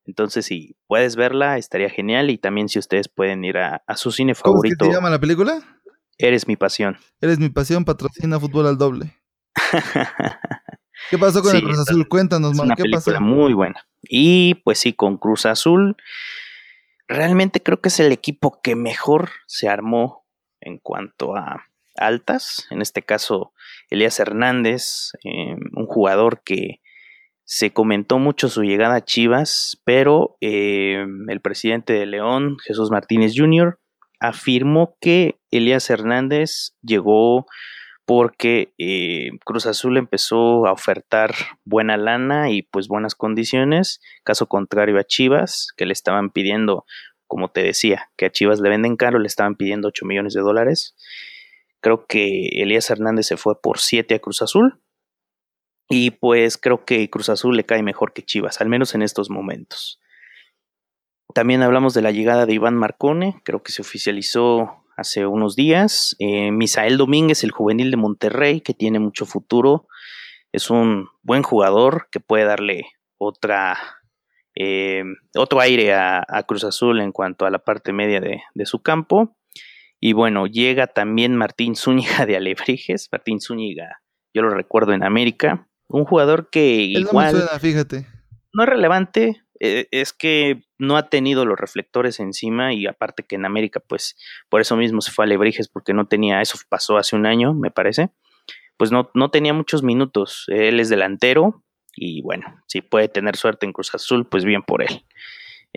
entonces, 0.06 0.46
si 0.46 0.76
puedes 0.88 1.15
verla, 1.15 1.58
estaría 1.58 1.89
genial. 1.89 2.30
Y 2.30 2.38
también 2.38 2.70
si 2.70 2.80
ustedes 2.80 3.10
pueden 3.10 3.44
ir 3.44 3.58
a, 3.58 3.84
su 3.96 4.12
cine 4.12 4.36
favorito. 4.36 4.78
¿Cómo 4.80 4.91
se 4.91 4.98
llama 4.98 5.10
la 5.10 5.20
película? 5.20 5.60
Eres 6.18 6.48
mi 6.48 6.56
pasión. 6.56 6.98
Eres 7.20 7.39
mi 7.39 7.50
pasión, 7.50 7.84
patrocina 7.84 8.39
fútbol 8.39 8.68
al 8.68 8.78
doble. 8.78 9.18
¿Qué 11.10 11.18
pasó 11.18 11.41
con 11.41 11.56
el 11.56 11.63
Cruz 11.63 11.80
Azul? 11.80 12.08
Cuéntanos, 12.08 12.54
es 12.54 12.60
una 12.60 12.76
¿qué 12.76 12.84
película 12.84 13.20
muy 13.20 13.54
buena. 13.54 13.86
Y 14.04 14.56
pues 14.63 14.80
sí, 14.80 14.94
con 14.94 15.18
Cruz 15.18 15.46
Azul, 15.46 15.98
realmente 17.08 17.62
creo 17.62 17.82
que 17.82 17.89
es 17.89 18.00
el 18.00 18.12
equipo 18.12 18.62
que 18.62 18.76
mejor 18.76 19.30
se 19.46 19.68
armó 19.68 20.26
en 20.62 20.78
cuanto 20.78 21.36
a 21.36 21.65
altas. 21.97 22.67
En 22.71 22.81
este 22.81 23.01
caso, 23.01 23.53
Elías 23.89 24.19
Hernández, 24.19 25.12
eh, 25.23 25.55
un 25.75 25.86
jugador 25.86 26.41
que 26.43 26.81
se 27.43 27.71
comentó 27.71 28.17
mucho 28.17 28.49
su 28.49 28.63
llegada 28.63 28.95
a 28.95 29.05
Chivas, 29.05 29.81
pero 29.86 30.38
eh, 30.41 31.05
el 31.27 31.41
presidente 31.41 31.93
de 31.93 32.08
León, 32.08 32.58
Jesús 32.65 32.89
Martínez 32.89 33.34
Jr., 33.36 33.79
afirmó 34.19 34.97
que 34.99 35.39
Elías 35.51 35.89
Hernández 35.89 36.75
llegó 36.81 37.45
porque 38.05 38.73
eh, 38.77 39.31
Cruz 39.43 39.65
Azul 39.65 39.97
empezó 39.97 40.67
a 40.67 40.71
ofertar 40.71 41.34
buena 41.63 41.97
lana 41.97 42.51
y 42.51 42.62
pues 42.62 42.88
buenas 42.88 43.15
condiciones, 43.15 43.99
caso 44.23 44.47
contrario 44.47 44.99
a 44.99 45.03
Chivas, 45.03 45.69
que 45.75 45.86
le 45.86 45.93
estaban 45.93 46.29
pidiendo, 46.29 46.86
como 47.27 47.49
te 47.49 47.63
decía, 47.63 48.10
que 48.15 48.25
a 48.27 48.31
Chivas 48.31 48.60
le 48.60 48.69
venden 48.69 48.95
caro, 48.95 49.19
le 49.19 49.27
estaban 49.27 49.55
pidiendo 49.55 49.88
8 49.88 50.05
millones 50.05 50.34
de 50.34 50.41
dólares. 50.41 50.95
Creo 51.86 52.08
que 52.08 52.48
Elías 52.63 52.89
Hernández 52.89 53.28
se 53.28 53.38
fue 53.38 53.62
por 53.62 53.78
7 53.78 54.15
a 54.15 54.19
Cruz 54.19 54.41
Azul. 54.41 54.82
Y 55.88 56.10
pues 56.10 56.58
creo 56.58 56.84
que 56.84 57.08
Cruz 57.12 57.30
Azul 57.30 57.56
le 57.56 57.63
cae 57.63 57.84
mejor 57.84 58.12
que 58.12 58.26
Chivas, 58.26 58.60
al 58.60 58.69
menos 58.69 58.95
en 58.95 59.04
estos 59.04 59.30
momentos. 59.30 60.00
También 61.36 61.62
hablamos 61.62 61.93
de 61.93 62.02
la 62.02 62.10
llegada 62.10 62.48
de 62.48 62.54
Iván 62.56 62.76
Marcone, 62.76 63.39
creo 63.43 63.62
que 63.62 63.71
se 63.71 63.84
oficializó 63.84 64.84
hace 64.98 65.28
unos 65.28 65.56
días. 65.56 66.15
Eh, 66.17 66.50
Misael 66.50 66.98
Domínguez, 66.98 67.43
el 67.43 67.52
juvenil 67.52 67.91
de 67.91 67.98
Monterrey, 67.98 68.62
que 68.62 68.74
tiene 68.74 68.98
mucho 68.98 69.28
futuro. 69.28 69.88
Es 70.52 70.71
un 70.71 71.10
buen 71.21 71.43
jugador 71.43 72.08
que 72.12 72.19
puede 72.19 72.45
darle 72.45 72.88
otra, 73.19 73.78
eh, 74.56 75.04
otro 75.38 75.60
aire 75.60 75.93
a, 75.93 76.26
Cruz 76.48 76.63
Azul 76.63 77.00
en 77.00 77.12
cuanto 77.12 77.45
a 77.45 77.52
la 77.52 77.60
parte 77.60 77.93
media 77.93 78.19
de, 78.21 78.41
de, 78.56 78.65
su 78.65 78.82
campo. 78.82 79.38
Y 79.99 80.13
bueno, 80.13 80.47
llega 80.47 80.88
también 80.88 81.36
Martín 81.36 81.75
Zúñiga 81.75 82.25
de 82.25 82.38
Alebrijes. 82.38 83.10
Martín 83.12 83.39
Zúñiga, 83.41 84.01
yo 84.34 84.41
lo 84.41 84.49
recuerdo 84.49 84.93
en 84.93 85.03
América. 85.03 85.67
Un 85.88 86.05
jugador 86.05 86.49
que 86.49 86.65
igual. 86.65 87.34
No 87.34 87.60
fíjate. 87.60 88.08
No 88.53 88.63
es 88.63 88.69
relevante, 88.69 89.45
eh, 89.60 89.88
es 89.91 90.13
que 90.13 90.63
no 90.77 90.97
ha 90.97 91.10
tenido 91.10 91.45
los 91.45 91.60
reflectores 91.60 92.19
encima 92.19 92.73
y 92.73 92.88
aparte 92.88 93.23
que 93.23 93.36
en 93.36 93.45
América, 93.45 93.79
pues 93.79 94.17
por 94.49 94.62
eso 94.62 94.75
mismo 94.75 95.01
se 95.01 95.12
fue 95.12 95.25
a 95.25 95.27
Lebrijes 95.27 95.67
porque 95.69 95.93
no 95.93 96.08
tenía, 96.08 96.41
eso 96.41 96.58
pasó 96.67 96.97
hace 96.97 97.15
un 97.15 97.25
año, 97.25 97.53
me 97.53 97.71
parece, 97.71 98.10
pues 98.77 98.91
no, 98.91 99.10
no 99.13 99.31
tenía 99.31 99.53
muchos 99.53 99.84
minutos. 99.84 100.45
Él 100.47 100.79
es 100.79 100.89
delantero 100.89 101.63
y 101.95 102.21
bueno, 102.21 102.62
si 102.67 102.81
puede 102.81 103.08
tener 103.08 103.38
suerte 103.38 103.65
en 103.65 103.73
Cruz 103.73 103.93
Azul, 103.95 104.27
pues 104.27 104.43
bien 104.43 104.62
por 104.63 104.84
él. 104.84 105.05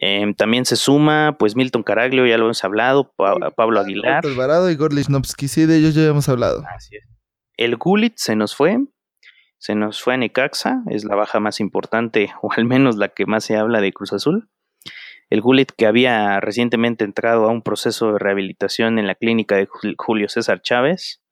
Em, 0.00 0.32
también 0.32 0.64
se 0.64 0.76
suma, 0.76 1.36
pues 1.38 1.56
Milton 1.56 1.82
Caraglio, 1.82 2.24
ya 2.24 2.38
lo 2.38 2.44
hemos 2.44 2.62
hablado, 2.62 3.12
Pablo 3.16 3.80
Aguilar. 3.80 4.24
Alvarado 4.24 4.70
y 4.70 4.76
sí, 5.48 5.66
de 5.66 5.76
ellos 5.76 5.94
ya 5.94 6.04
hemos 6.04 6.28
hablado. 6.28 6.62
Así 6.74 6.96
es. 6.96 7.04
El 7.56 7.76
Gulit 7.76 8.14
se 8.16 8.36
nos 8.36 8.54
fue, 8.54 8.78
se 9.58 9.74
nos 9.74 10.00
fue 10.00 10.14
a 10.14 10.16
Necaxa, 10.16 10.82
es 10.88 11.04
la 11.04 11.16
baja 11.16 11.40
más 11.40 11.58
importante, 11.58 12.30
o 12.42 12.52
al 12.52 12.64
menos 12.64 12.96
la 12.96 13.08
que 13.08 13.26
más 13.26 13.44
se 13.44 13.56
habla 13.56 13.80
de 13.80 13.92
Cruz 13.92 14.12
Azul. 14.12 14.48
El 15.30 15.42
Gullit, 15.42 15.72
que 15.76 15.86
había 15.86 16.40
recientemente 16.40 17.04
entrado 17.04 17.46
a 17.46 17.50
un 17.50 17.62
proceso 17.62 18.12
de 18.12 18.18
rehabilitación 18.18 18.98
en 18.98 19.06
la 19.06 19.14
clínica 19.14 19.56
de 19.56 19.68
Julio 19.98 20.28
César 20.28 20.62
Chávez, 20.62 21.22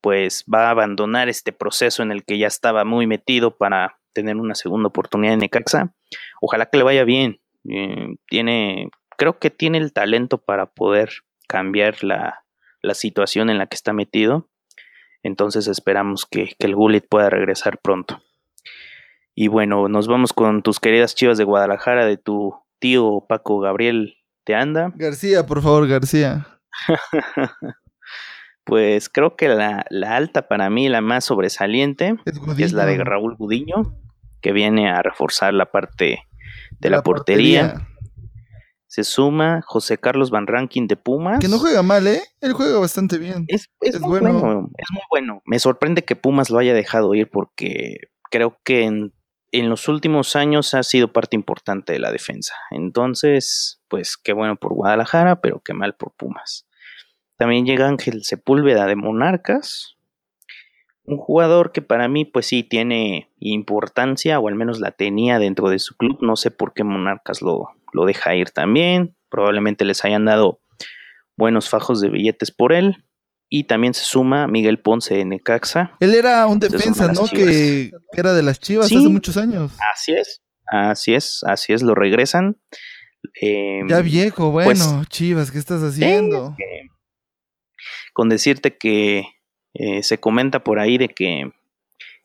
pues 0.00 0.44
va 0.52 0.66
a 0.66 0.70
abandonar 0.70 1.28
este 1.28 1.52
proceso 1.52 2.02
en 2.02 2.10
el 2.10 2.24
que 2.24 2.38
ya 2.38 2.48
estaba 2.48 2.84
muy 2.84 3.06
metido 3.06 3.56
para 3.56 4.00
tener 4.14 4.36
una 4.36 4.54
segunda 4.54 4.88
oportunidad 4.88 5.34
en 5.34 5.40
Necaxa. 5.40 5.94
Ojalá 6.40 6.66
que 6.66 6.78
le 6.78 6.84
vaya 6.84 7.04
bien. 7.04 7.40
Eh, 7.68 8.16
tiene, 8.28 8.90
creo 9.16 9.38
que 9.38 9.50
tiene 9.50 9.78
el 9.78 9.92
talento 9.92 10.38
para 10.38 10.66
poder 10.66 11.10
cambiar 11.48 12.02
la, 12.02 12.44
la 12.82 12.94
situación 12.94 13.50
en 13.50 13.58
la 13.58 13.66
que 13.66 13.74
está 13.74 13.92
metido. 13.92 14.48
Entonces 15.22 15.66
esperamos 15.66 16.24
que, 16.24 16.54
el 16.58 16.74
Gullit 16.74 17.06
pueda 17.08 17.28
regresar 17.28 17.78
pronto. 17.78 18.22
Y 19.34 19.48
bueno, 19.48 19.88
nos 19.88 20.06
vamos 20.06 20.32
con 20.32 20.62
tus 20.62 20.80
queridas 20.80 21.14
chivas 21.14 21.36
de 21.36 21.44
Guadalajara, 21.44 22.06
de 22.06 22.16
tu 22.16 22.54
tío 22.78 23.24
Paco 23.28 23.58
Gabriel 23.58 24.16
te 24.44 24.54
anda. 24.54 24.92
García, 24.96 25.44
por 25.44 25.62
favor, 25.62 25.88
García. 25.88 26.46
pues 28.64 29.08
creo 29.08 29.36
que 29.36 29.48
la, 29.48 29.84
alta 30.06 30.48
para 30.48 30.70
mí, 30.70 30.88
la 30.88 31.00
más 31.00 31.24
sobresaliente, 31.24 32.16
es, 32.58 32.72
la 32.72 32.86
de 32.86 33.02
Raúl 33.02 33.36
Gudiño, 33.36 33.94
que 34.40 34.52
viene 34.52 34.88
a 34.90 35.02
reforzar 35.02 35.52
la 35.54 35.66
parte 35.66 36.20
de 36.80 36.90
la, 36.90 37.02
portería 37.02 37.86
se 38.96 39.04
suma 39.04 39.60
José 39.66 39.98
Carlos 39.98 40.30
Van 40.30 40.46
Rankin 40.46 40.86
de 40.86 40.96
Pumas. 40.96 41.38
Que 41.40 41.48
no 41.48 41.58
juega 41.58 41.82
mal, 41.82 42.06
¿eh? 42.06 42.22
Él 42.40 42.54
juega 42.54 42.78
bastante 42.78 43.18
bien. 43.18 43.44
Es, 43.48 43.68
muy 44.00 44.20
bueno. 44.20 44.70
Es 44.78 44.90
muy 44.90 45.02
bueno. 45.10 45.42
Me 45.44 45.58
sorprende 45.58 46.02
que 46.02 46.16
Pumas 46.16 46.48
lo 46.48 46.58
haya 46.58 46.72
dejado 46.72 47.12
ir 47.14 47.28
porque 47.28 48.08
creo 48.30 48.58
que 48.64 48.84
en, 48.84 49.12
los 49.52 49.88
últimos 49.88 50.34
años 50.34 50.72
ha 50.72 50.82
sido 50.82 51.12
parte 51.12 51.36
importante 51.36 51.92
de 51.92 51.98
la 51.98 52.10
defensa. 52.10 52.54
Entonces, 52.70 53.82
pues 53.88 54.16
qué 54.16 54.32
bueno 54.32 54.56
por 54.56 54.72
Guadalajara, 54.72 55.42
pero 55.42 55.60
qué 55.62 55.74
mal 55.74 55.94
por 55.94 56.14
Pumas. 56.14 56.66
También 57.36 57.66
llega 57.66 57.88
Ángel 57.88 58.22
Sepúlveda 58.24 58.86
de 58.86 58.96
Monarcas. 58.96 59.95
Un 61.06 61.18
jugador 61.18 61.72
que 61.72 61.82
para 61.82 62.08
mí, 62.08 62.24
pues 62.24 62.46
sí, 62.46 62.62
tiene 62.62 63.30
importancia, 63.38 64.38
o 64.40 64.48
al 64.48 64.54
menos 64.54 64.80
la 64.80 64.90
tenía 64.90 65.38
dentro 65.38 65.68
de 65.68 65.78
su 65.78 65.96
club. 65.96 66.18
No 66.20 66.36
sé 66.36 66.50
por 66.50 66.74
qué 66.74 66.84
Monarcas 66.84 67.42
lo, 67.42 67.68
lo 67.92 68.04
deja 68.04 68.34
ir 68.34 68.50
también. 68.50 69.16
Probablemente 69.28 69.84
les 69.84 70.04
hayan 70.04 70.24
dado 70.24 70.60
buenos 71.36 71.68
fajos 71.68 72.00
de 72.00 72.08
billetes 72.08 72.50
por 72.50 72.72
él. 72.72 73.04
Y 73.48 73.64
también 73.64 73.94
se 73.94 74.02
suma 74.02 74.48
Miguel 74.48 74.80
Ponce 74.80 75.14
de 75.14 75.24
Necaxa. 75.24 75.96
Él 76.00 76.14
era 76.14 76.46
un 76.48 76.58
defensa, 76.58 77.12
¿no? 77.12 77.26
Que 77.28 77.92
era 78.12 78.34
de 78.34 78.42
las 78.42 78.58
Chivas 78.58 78.86
hace 78.86 79.08
muchos 79.08 79.36
años. 79.36 79.72
Así 79.94 80.12
es, 80.12 80.42
así 80.66 81.14
es, 81.14 81.44
así 81.46 81.72
es, 81.72 81.82
lo 81.82 81.94
regresan. 81.94 82.56
Em, 83.40 83.88
ya 83.88 84.00
viejo, 84.00 84.50
pues, 84.50 84.64
bueno, 84.64 85.04
Chivas, 85.08 85.52
¿qué 85.52 85.58
estás 85.58 85.82
haciendo? 85.82 86.56
con 88.16 88.30
decirte 88.30 88.78
que 88.78 89.26
eh, 89.78 90.02
se 90.02 90.18
comenta 90.18 90.64
por 90.64 90.78
ahí 90.78 90.98
de 90.98 91.08
que 91.08 91.52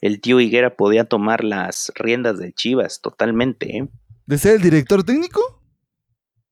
el 0.01 0.21
tío 0.21 0.39
Higuera 0.39 0.75
podía 0.75 1.05
tomar 1.05 1.43
las 1.43 1.91
riendas 1.95 2.39
de 2.39 2.53
Chivas 2.53 3.01
totalmente. 3.01 3.77
¿eh? 3.77 3.87
¿De 4.25 4.37
ser 4.37 4.55
el 4.55 4.61
director 4.61 5.03
técnico? 5.03 5.61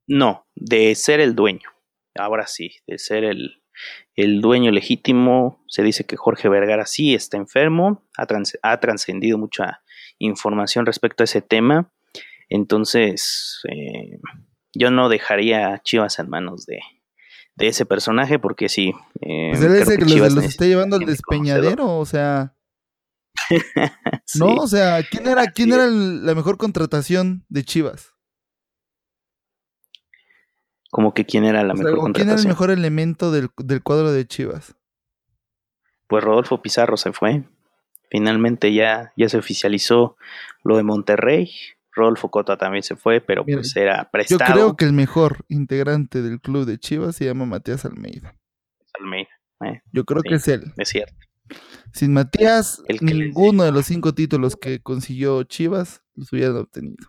No, 0.08 0.48
de 0.56 0.94
ser 0.96 1.20
el 1.20 1.36
dueño. 1.36 1.70
Ahora 2.16 2.48
sí, 2.48 2.72
de 2.88 2.98
ser 2.98 3.24
el, 3.24 3.64
el 4.16 4.42
dueño 4.42 4.72
legítimo. 4.72 5.64
Se 5.68 5.84
dice 5.84 6.06
que 6.06 6.18
Jorge 6.18 6.50
Vergara 6.50 6.86
sí 6.86 7.14
está 7.14 7.38
enfermo. 7.38 8.08
Ha, 8.62 8.80
trascendido 8.80 9.38
mucha 9.38 9.82
información 10.18 10.86
respecto 10.86 11.24
a 11.24 11.26
ese 11.26 11.42
tema. 11.42 11.92
Entonces, 12.50 13.62
eh, 13.70 14.20
yo 14.74 14.92
no 14.92 15.10
dejaría 15.10 15.80
Chivas 15.84 16.20
en 16.20 16.30
manos 16.30 16.66
de, 16.66 16.80
de 17.60 17.67
ese 17.67 17.86
personaje 17.86 18.39
porque 18.39 18.69
sí. 18.69 18.93
Eh, 19.22 19.50
pues 19.52 19.62
él 19.63 19.76
es 19.76 19.89
el 19.89 19.98
que 20.06 20.15
los, 20.15 20.43
está 20.43 20.65
llevando 20.65 20.95
al 20.95 21.06
despeñadero, 21.06 21.98
o 21.98 22.06
sea. 22.06 22.56
No, 24.36 24.56
o 24.56 24.67
sea, 24.67 25.02
¿quién 25.10 25.28
era, 25.28 25.48
quién 25.48 25.74
era 25.74 25.88
la 25.88 26.36
mejor 26.36 26.58
contratación 26.58 27.45
de 27.50 27.63
Chivas? 27.63 28.13
Como 30.91 31.13
que 31.13 31.26
quién 31.26 31.45
era 31.45 31.63
la 31.63 31.74
mejor 31.74 31.98
contratación. 31.98 32.13
¿Quién 32.13 32.30
era 32.30 32.39
el 32.39 32.48
mejor 32.48 32.69
elemento 32.69 33.32
del, 33.32 33.50
cuadro 33.82 34.12
de 34.12 34.28
Chivas? 34.28 34.76
Pues 36.08 36.24
Rodolfo 36.24 36.62
Pizarro 36.62 36.95
se 36.98 37.12
fue. 37.12 37.43
Finalmente 38.12 38.74
ya, 38.74 39.13
ya 39.15 39.30
se 39.30 39.38
oficializó 39.38 40.15
lo 40.63 40.78
de 40.78 40.84
Monterrey. 40.84 41.52
Rodolfo 42.00 42.32
Cota 42.32 42.58
también 42.58 42.84
se 42.84 42.96
fue, 42.96 43.22
pero 43.22 43.46
pues 43.46 43.76
era 43.76 44.10
prestado. 44.12 44.40
Yo 44.40 44.54
creo 44.54 44.76
que 44.76 44.86
el 44.86 44.94
mejor 44.94 45.46
integrante 45.50 46.22
del 46.22 46.40
club 46.40 46.66
de 46.66 46.80
Chivas 46.80 47.16
se 47.16 47.26
llama 47.26 47.46
Matías 47.46 47.86
Almeida. 47.86 48.36
Almeida. 49.00 49.30
Eh. 49.66 49.82
Yo 49.92 50.06
creo 50.06 50.22
que 50.24 50.36
es 50.36 50.48
él. 50.48 50.74
Es 50.78 50.90
cierto. 50.90 51.16
Sin 51.94 52.14
Matías, 52.14 52.84
ninguno 53.02 53.64
de 53.64 53.72
los 53.72 53.86
cinco 53.86 54.14
títulos 54.14 54.56
que 54.56 54.82
consiguió 54.82 55.44
Chivas 55.44 56.04
los 56.16 56.32
hubieran 56.32 56.58
obtenido. 56.58 57.08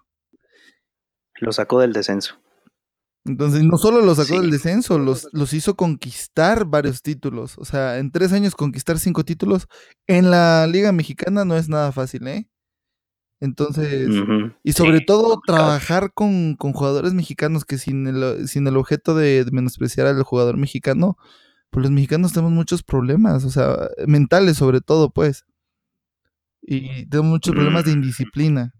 Lo 1.41 1.53
sacó 1.53 1.81
del 1.81 1.93
descenso. 1.93 2.41
Entonces, 3.27 3.63
no 3.63 3.77
solo 3.77 4.01
lo 4.01 4.15
sacó 4.15 4.41
del 4.41 4.51
descenso, 4.51 4.99
los, 4.99 5.29
los 5.33 5.53
hizo 5.53 5.77
conquistar 5.77 6.65
varios 6.65 7.03
títulos. 7.03 7.59
O 7.59 7.65
sea, 7.65 7.99
en 7.99 8.11
tres 8.11 8.33
años 8.33 8.55
conquistar 8.55 8.99
cinco 8.99 9.25
títulos 9.25 9.69
en 10.07 10.31
la 10.31 10.67
Liga 10.67 10.91
Mexicana 10.93 11.45
no 11.45 11.57
es 11.57 11.69
nada 11.69 11.93
fácil, 11.93 12.27
¿eh? 12.29 12.49
Entonces, 13.41 14.11
y 14.63 14.73
sobre 14.75 15.01
todo 15.01 15.41
trabajar 15.47 16.13
con, 16.13 16.57
jugadores 16.57 17.15
mexicanos 17.15 17.65
que 17.65 17.79
sin 17.79 18.07
el, 18.07 18.47
sin 18.47 18.67
el 18.67 18.77
objeto 18.77 19.15
de, 19.15 19.47
menospreciar 19.51 20.07
al 20.07 20.23
jugador 20.23 20.59
mexicano, 20.59 21.17
pues 21.71 21.85
los 21.85 21.91
mexicanos 21.91 22.35
tenemos 22.35 22.53
muchos 22.53 22.83
problemas, 22.83 23.45
o 23.45 23.51
sea, 23.51 23.89
mentales 24.07 24.59
sobre 24.59 24.83
todo, 24.83 25.11
pues. 25.11 25.47
Y 26.61 27.07
tenemos 27.07 27.31
muchos 27.31 27.55
problemas 27.55 27.87
de 27.87 27.93
indisciplina. 27.93 28.75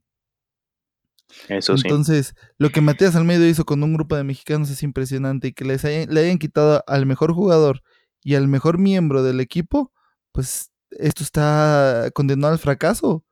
Eso 1.49 1.79
sí. 1.79 1.85
Entonces, 1.87 2.35
lo 2.59 2.69
que 2.69 2.83
Matías 2.83 3.17
Almeida 3.17 3.47
hizo 3.49 3.65
con 3.65 3.83
un 3.83 3.95
grupo 3.95 4.17
de 4.17 4.25
mexicanos 4.25 4.69
es 4.69 4.83
impresionante 4.83 5.49
y 5.49 5.53
que 5.53 5.65
les 5.65 5.85
le 5.85 6.21
hayan 6.21 6.39
quitado 6.39 6.85
al 6.87 7.07
mejor 7.07 7.33
jugador 7.33 7.83
y 8.23 8.35
al 8.35 8.47
mejor 8.47 8.77
miembro 8.77 9.23
del 9.23 9.41
equipo, 9.41 9.93
pues 10.33 10.71
esto 10.91 11.23
está 11.23 12.11
condenado 12.13 12.53
al 12.53 12.59
fracaso. 12.59 13.25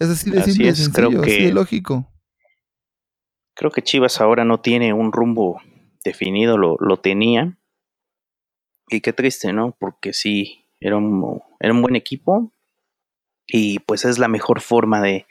Es 0.00 0.08
así 0.08 0.30
de 0.30 0.42
simple, 0.42 0.74
sencillo, 0.74 1.20
así 1.22 1.44
de 1.44 1.52
lógico. 1.52 2.10
Creo 3.54 3.70
que 3.70 3.82
Chivas 3.82 4.20
ahora 4.20 4.44
no 4.44 4.60
tiene 4.60 4.94
un 4.94 5.12
rumbo 5.12 5.60
definido, 6.04 6.56
lo, 6.56 6.76
lo 6.80 6.96
tenía. 6.96 7.58
Y 8.88 9.02
qué 9.02 9.12
triste, 9.12 9.52
¿no? 9.52 9.76
Porque 9.78 10.12
sí, 10.12 10.64
era 10.80 10.96
un, 10.96 11.40
era 11.60 11.72
un 11.72 11.82
buen 11.82 11.94
equipo 11.94 12.52
y 13.46 13.80
pues 13.80 14.04
es 14.04 14.18
la 14.18 14.28
mejor 14.28 14.60
forma 14.60 15.02
de, 15.02 15.26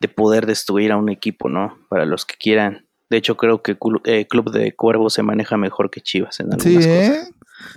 de 0.00 0.08
poder 0.08 0.46
destruir 0.46 0.90
a 0.92 0.96
un 0.96 1.08
equipo, 1.08 1.48
¿no? 1.48 1.78
Para 1.88 2.04
los 2.04 2.26
que 2.26 2.34
quieran 2.36 2.86
De 3.10 3.18
hecho, 3.18 3.36
creo 3.36 3.62
que 3.62 3.76
eh, 4.04 4.26
Club 4.26 4.50
de 4.50 4.74
Cuervos 4.74 5.14
se 5.14 5.22
maneja 5.22 5.56
mejor 5.56 5.90
que 5.90 6.00
Chivas 6.00 6.40
en 6.40 6.52
algunas 6.52 6.84
sí, 6.84 6.90
¿eh? 6.90 7.22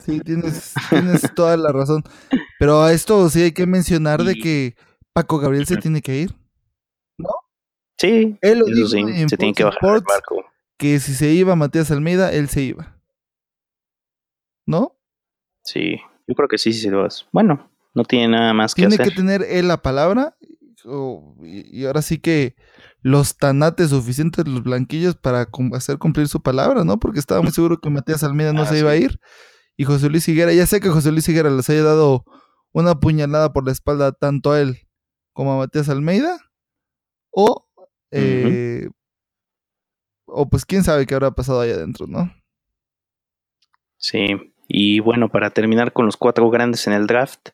Sí, 0.05 0.19
tienes, 0.21 0.73
tienes 0.89 1.33
toda 1.35 1.55
la 1.57 1.71
razón. 1.71 2.03
Pero 2.59 2.81
a 2.81 2.93
esto 2.93 3.29
sí 3.29 3.43
hay 3.43 3.51
que 3.51 3.65
mencionar 3.65 4.23
de 4.23 4.35
que 4.35 4.75
Paco 5.13 5.39
Gabriel 5.39 5.65
se 5.65 5.77
tiene 5.77 6.01
que 6.01 6.17
ir. 6.19 6.35
¿No? 7.17 7.29
Sí, 7.97 8.37
él 8.41 8.59
lo 8.59 8.65
dijo 8.65 8.87
se 8.87 9.37
tiene 9.37 9.53
que 9.53 9.63
bajar 9.63 9.97
el 9.97 10.01
barco. 10.01 10.45
Que 10.77 10.99
si 10.99 11.13
se 11.13 11.29
iba 11.31 11.55
Matías 11.55 11.91
Almeida, 11.91 12.31
él 12.31 12.49
se 12.49 12.61
iba. 12.61 12.97
¿No? 14.65 14.97
Sí, 15.63 15.97
yo 16.27 16.35
creo 16.35 16.47
que 16.47 16.57
sí, 16.57 16.73
sí 16.73 16.79
se 16.81 16.89
lo 16.89 17.07
Bueno, 17.31 17.69
no 17.93 18.03
tiene 18.05 18.29
nada 18.29 18.53
más 18.53 18.73
que 18.73 18.85
hacer. 18.85 18.97
Tiene 18.97 19.09
que 19.09 19.15
tener 19.15 19.43
él 19.43 19.67
la 19.67 19.81
palabra. 19.81 20.35
y, 21.43 21.85
ahora 21.85 22.01
sí 22.01 22.19
que 22.19 22.55
los 23.01 23.37
tanates 23.37 23.89
suficientes, 23.89 24.47
los 24.47 24.63
blanquillos, 24.63 25.15
para 25.15 25.47
hacer 25.73 25.97
cumplir 25.97 26.27
su 26.27 26.41
palabra, 26.41 26.83
¿no? 26.85 26.99
Porque 26.99 27.19
estaba 27.19 27.41
muy 27.41 27.51
seguro 27.51 27.79
que 27.81 27.89
Matías 27.89 28.23
Almeida 28.23 28.53
no 28.53 28.63
ah, 28.63 28.67
se 28.67 28.79
iba 28.79 28.91
a 28.91 28.95
ir. 28.95 29.19
Y 29.75 29.83
José 29.83 30.09
Luis 30.09 30.27
Higuera, 30.27 30.53
ya 30.53 30.65
sé 30.65 30.79
que 30.79 30.89
José 30.89 31.11
Luis 31.11 31.27
Higuera 31.27 31.49
les 31.49 31.69
haya 31.69 31.83
dado 31.83 32.23
una 32.71 32.99
puñalada 32.99 33.51
por 33.51 33.65
la 33.65 33.71
espalda 33.71 34.13
tanto 34.13 34.53
a 34.53 34.61
él 34.61 34.87
como 35.41 35.53
a 35.53 35.57
Matías 35.57 35.89
Almeida. 35.89 36.37
O, 37.31 37.67
eh, 38.11 38.87
o 40.27 40.47
pues 40.47 40.67
quién 40.67 40.83
sabe 40.83 41.07
qué 41.07 41.15
habrá 41.15 41.31
pasado 41.31 41.61
allá 41.61 41.73
adentro, 41.73 42.05
¿no? 42.05 42.31
Sí, 43.97 44.53
y 44.67 44.99
bueno, 44.99 45.29
para 45.29 45.49
terminar 45.49 45.93
con 45.93 46.05
los 46.05 46.15
cuatro 46.15 46.47
grandes 46.51 46.85
en 46.85 46.93
el 46.93 47.07
draft, 47.07 47.49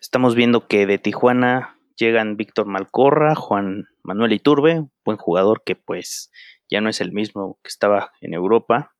estamos 0.00 0.36
viendo 0.36 0.68
que 0.68 0.86
de 0.86 0.96
Tijuana 0.96 1.78
llegan 1.96 2.38
Víctor 2.38 2.64
Malcorra, 2.64 3.34
Juan 3.34 3.88
Manuel 4.02 4.32
Iturbe, 4.32 4.86
buen 5.04 5.18
jugador 5.18 5.62
que 5.66 5.76
pues 5.76 6.30
ya 6.70 6.80
no 6.80 6.88
es 6.88 7.02
el 7.02 7.12
mismo 7.12 7.58
que 7.62 7.68
estaba 7.68 8.12
en 8.22 8.32
Europa, 8.32 8.96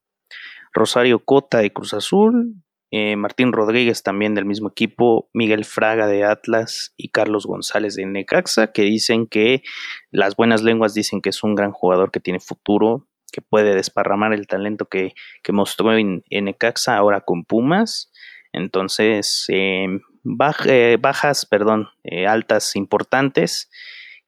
Rosario 0.75 1.25
Cota 1.25 1.61
de 1.61 1.73
Cruz 1.73 1.95
Azul, 1.95 2.63
eh, 2.91 3.17
Martín 3.17 3.53
Rodríguez 3.53 4.03
también 4.03 4.35
del 4.35 4.47
mismo 4.47 4.69
equipo, 4.71 5.29
Miguel 5.35 5.65
Fraga 5.65 6.07
de 6.07 6.25
Atlas 6.25 6.95
y 6.97 7.11
Carlos 7.11 7.47
González 7.47 7.95
de 7.97 8.07
Necaxa, 8.07 8.73
que 8.73 8.83
dicen 8.83 9.27
que 9.27 9.63
las 10.11 10.37
buenas 10.37 10.63
lenguas 10.63 10.95
dicen 10.95 11.21
que 11.21 11.29
es 11.29 11.43
un 11.43 11.55
gran 11.55 11.73
jugador 11.73 12.11
que 12.11 12.21
tiene 12.21 12.41
futuro, 12.41 13.07
que 13.31 13.43
puede 13.43 13.75
desparramar 13.75 14.33
el 14.33 14.47
talento 14.47 14.87
que, 14.87 15.13
mostró 15.51 15.95
en, 15.97 16.25
Necaxa 16.31 16.97
ahora 16.97 17.21
con 17.21 17.45
Pumas. 17.45 18.11
Entonces, 18.53 19.45
em, 19.49 20.01
eh, 20.67 20.97
bajas, 20.99 21.45
perdón, 21.45 21.89
eh, 22.05 22.27
altas 22.27 22.75
importantes, 22.75 23.71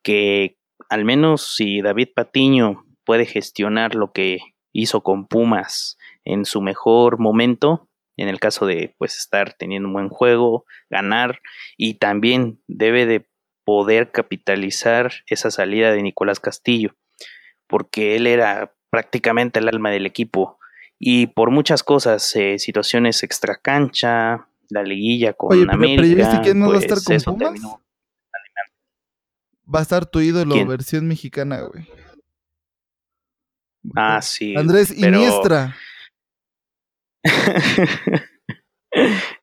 que 0.02 0.58
al 0.90 1.06
menos 1.06 1.54
si 1.54 1.80
David 1.80 2.08
Patiño 2.14 2.84
puede 3.04 3.24
gestionar 3.24 3.94
lo 3.94 4.12
que 4.12 4.38
hizo 4.72 5.02
con 5.02 5.26
Pumas 5.26 5.96
en 6.24 6.44
su 6.44 6.60
mejor 6.60 7.18
momento, 7.18 7.89
en 8.22 8.28
el 8.28 8.38
caso 8.38 8.66
de 8.66 8.94
pues 8.98 9.16
estar 9.16 9.54
teniendo 9.54 9.88
un 9.88 9.94
buen 9.94 10.08
juego, 10.08 10.66
ganar 10.88 11.40
y 11.76 11.94
también 11.94 12.60
debe 12.66 13.06
de 13.06 13.26
poder 13.64 14.10
capitalizar 14.10 15.12
esa 15.26 15.50
salida 15.50 15.92
de 15.92 16.02
Nicolás 16.02 16.40
Castillo, 16.40 16.94
porque 17.66 18.16
él 18.16 18.26
era 18.26 18.74
prácticamente 18.90 19.60
el 19.60 19.68
alma 19.68 19.90
del 19.90 20.06
equipo 20.06 20.58
y 20.98 21.28
por 21.28 21.50
muchas 21.50 21.82
cosas, 21.82 22.34
eh, 22.36 22.58
situaciones 22.58 23.22
extracancha, 23.22 24.46
la 24.68 24.82
liguilla 24.82 25.32
con 25.32 25.70
América, 25.70 26.42
no 26.54 26.68
va 26.68 26.76
a 26.76 26.78
estar 26.78 26.98
pues, 27.04 27.24
con 27.24 27.38
Pumas? 27.38 27.60
Va 29.72 29.78
a 29.78 29.82
estar 29.82 30.04
tu 30.04 30.20
ídolo 30.20 30.66
versión 30.66 31.06
mexicana, 31.06 31.62
güey. 31.62 31.88
Ah, 33.96 34.20
sí. 34.20 34.54
Andrés 34.56 34.90
Iniestra. 34.90 35.76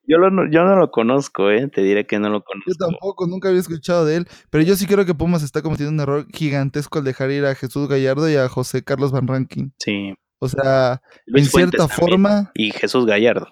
yo, 0.08 0.18
yo 0.52 0.64
no 0.64 0.76
lo 0.76 0.92
conozco, 0.92 1.52
¿eh? 1.52 1.68
Te 1.68 1.82
diré 1.82 2.06
que 2.06 2.20
no 2.20 2.30
lo 2.30 2.44
conozco. 2.44 2.72
Yo 2.72 2.76
tampoco, 2.76 3.28
nunca 3.28 3.50
había 3.50 3.62
escuchado 3.62 4.06
de 4.06 4.18
él. 4.18 4.28
Pero 4.50 4.64
yo 4.64 4.76
sí 4.76 4.86
creo 4.86 5.06
que 5.06 5.14
Pumas 5.14 5.44
está 5.44 5.62
cometiendo 5.62 5.94
un 5.94 6.00
error 6.00 6.28
gigantesco 6.34 7.00
al 7.00 7.06
dejar 7.06 7.32
ir 7.32 7.46
a 7.46 7.56
Jesús 7.56 7.88
Gallardo 7.88 8.30
y 8.30 8.36
a 8.36 8.50
José 8.50 8.84
Carlos 8.84 9.12
Van 9.12 9.28
Rankin. 9.28 9.74
Sí. 9.80 10.14
O 10.40 10.48
sea, 10.48 11.02
en 11.26 11.46
cierta 11.46 11.88
forma. 11.88 12.52
Y 12.54 12.72
Jesús 12.72 13.06
Gallardo, 13.06 13.48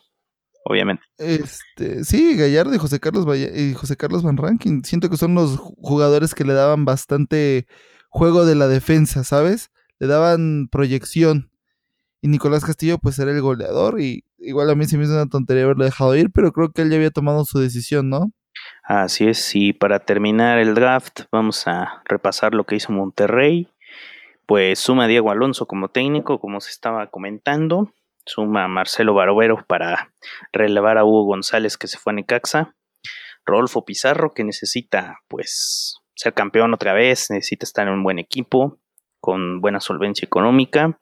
obviamente. 0.66 1.04
Este, 1.18 2.04
sí, 2.04 2.36
Gallardo 2.38 2.76
y 2.76 2.78
José 2.78 3.00
Carlos 3.00 3.26
y 3.38 3.74
José 3.74 3.98
Carlos 3.98 4.24
Van 4.24 4.38
Rankin. 4.38 4.84
Siento 4.84 5.10
que 5.10 5.18
son 5.18 5.34
los 5.34 5.58
jugadores 5.58 6.36
que 6.36 6.44
le 6.44 6.54
daban 6.54 6.86
bastante 6.86 7.66
juego 8.10 8.46
de 8.46 8.56
la 8.56 8.68
defensa, 8.68 9.24
¿sabes? 9.24 9.72
Le 9.98 10.08
daban 10.08 10.68
proyección 10.72 11.50
y 12.22 12.28
Nicolás 12.28 12.66
Castillo 12.66 12.98
pues 12.98 13.20
era 13.20 13.32
el 13.32 13.42
goleador 13.42 14.00
y 14.00 14.24
igual 14.40 14.70
a 14.70 14.76
mí 14.76 14.86
se 14.86 14.98
me 14.98 15.04
hizo 15.04 15.14
una 15.14 15.28
tontería 15.28 15.64
haberlo 15.64 15.86
dejado 15.86 16.16
ir, 16.16 16.32
pero 16.32 16.52
creo 16.52 16.72
que 16.72 16.82
él 16.82 16.90
ya 16.90 16.98
había 16.98 17.12
tomado 17.12 17.46
su 17.46 17.60
decisión, 17.60 18.10
¿no? 18.10 18.32
Así 18.84 19.28
es, 19.28 19.56
y 19.56 19.74
para 19.74 20.00
terminar 20.00 20.60
el 20.60 20.76
draft 20.76 21.22
vamos 21.32 21.68
a 21.68 22.02
repasar 22.06 22.54
lo 22.54 22.66
que 22.66 22.76
hizo 22.76 22.92
Monterrey. 22.92 23.68
Pues 24.46 24.80
suma 24.80 25.06
a 25.06 25.08
Diego 25.08 25.32
Alonso 25.32 25.66
como 25.66 25.90
técnico, 25.90 26.40
como 26.40 26.62
se 26.62 26.70
estaba 26.70 27.08
comentando. 27.10 27.92
Suma 28.26 28.66
a 28.66 28.68
Marcelo 28.68 29.14
Barovero 29.14 29.66
para 29.68 30.14
relevar 30.52 30.98
a 30.98 31.04
Hugo 31.04 31.26
González 31.26 31.78
que 31.78 31.88
se 31.88 31.98
fue 31.98 32.14
a 32.14 32.16
Necaxa. 32.16 32.76
Rodolfo 33.46 33.86
Pizarro 33.86 34.34
que 34.34 34.44
necesita 34.44 35.20
pues 35.28 35.98
ser 36.16 36.34
campeón 36.34 36.74
otra 36.74 36.94
vez, 36.94 37.30
necesita 37.30 37.66
estar 37.66 37.88
en 37.88 37.94
un 37.94 38.04
buen 38.04 38.20
equipo 38.20 38.80
con 39.20 39.62
buena 39.62 39.80
solvencia 39.80 40.26
económica. 40.26 41.00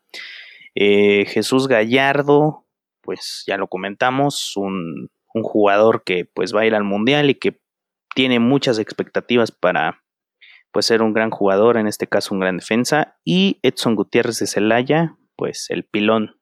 Eh, 0.76 1.26
Jesús 1.28 1.68
Gallardo, 1.68 2.66
pues 3.02 3.44
ya 3.48 3.58
lo 3.58 3.68
comentamos, 3.68 4.54
un, 4.56 5.10
jugador 5.36 6.04
que 6.04 6.26
pues 6.26 6.54
va 6.54 6.62
a 6.62 6.66
ir 6.68 6.76
al 6.76 6.84
Mundial 6.84 7.32
y 7.32 7.34
que 7.34 7.60
tiene 8.14 8.38
muchas 8.38 8.78
expectativas 8.78 9.52
para 9.52 10.04
pues 10.72 10.86
ser 10.86 11.02
un 11.02 11.12
gran 11.12 11.32
jugador, 11.32 11.76
en 11.78 11.88
este 11.88 12.06
caso 12.06 12.36
un 12.36 12.40
gran 12.40 12.58
defensa, 12.58 13.18
y 13.26 13.60
Edson 13.64 13.96
Gutiérrez 13.96 14.38
de 14.38 14.46
Celaya, 14.46 15.18
pues 15.36 15.72
el 15.72 15.86
pilón 15.86 16.36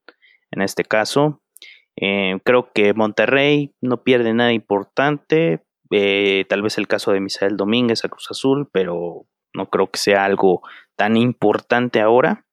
en 0.50 0.60
este 0.60 0.84
caso. 0.84 1.42
Eh, 1.96 2.38
creo 2.44 2.70
que 2.72 2.94
Monterrey 2.94 3.74
no 3.80 4.02
pierde 4.02 4.32
nada 4.34 4.52
importante, 4.52 5.64
eh, 5.90 6.44
tal 6.48 6.62
vez 6.62 6.78
el 6.78 6.88
caso 6.88 7.12
de 7.12 7.20
Misael 7.20 7.56
Domínguez 7.56 8.04
a 8.04 8.08
Cruz 8.08 8.28
Azul, 8.30 8.68
pero 8.72 9.26
no 9.54 9.68
creo 9.68 9.90
que 9.90 9.98
sea 9.98 10.24
algo 10.24 10.62
tan 10.96 11.16
importante 11.16 12.00
ahora. 12.00 12.46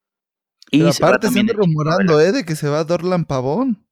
Y 0.72 0.88
aparte 0.88 1.30
se, 1.30 1.40
anda 1.40 1.54
rumorando, 1.54 2.20
¿eh? 2.20 2.32
De 2.32 2.46
que 2.46 2.56
se 2.56 2.70
va 2.70 2.80
a 2.80 2.84
Dorlan 2.84 3.26
Pavón. 3.26 3.86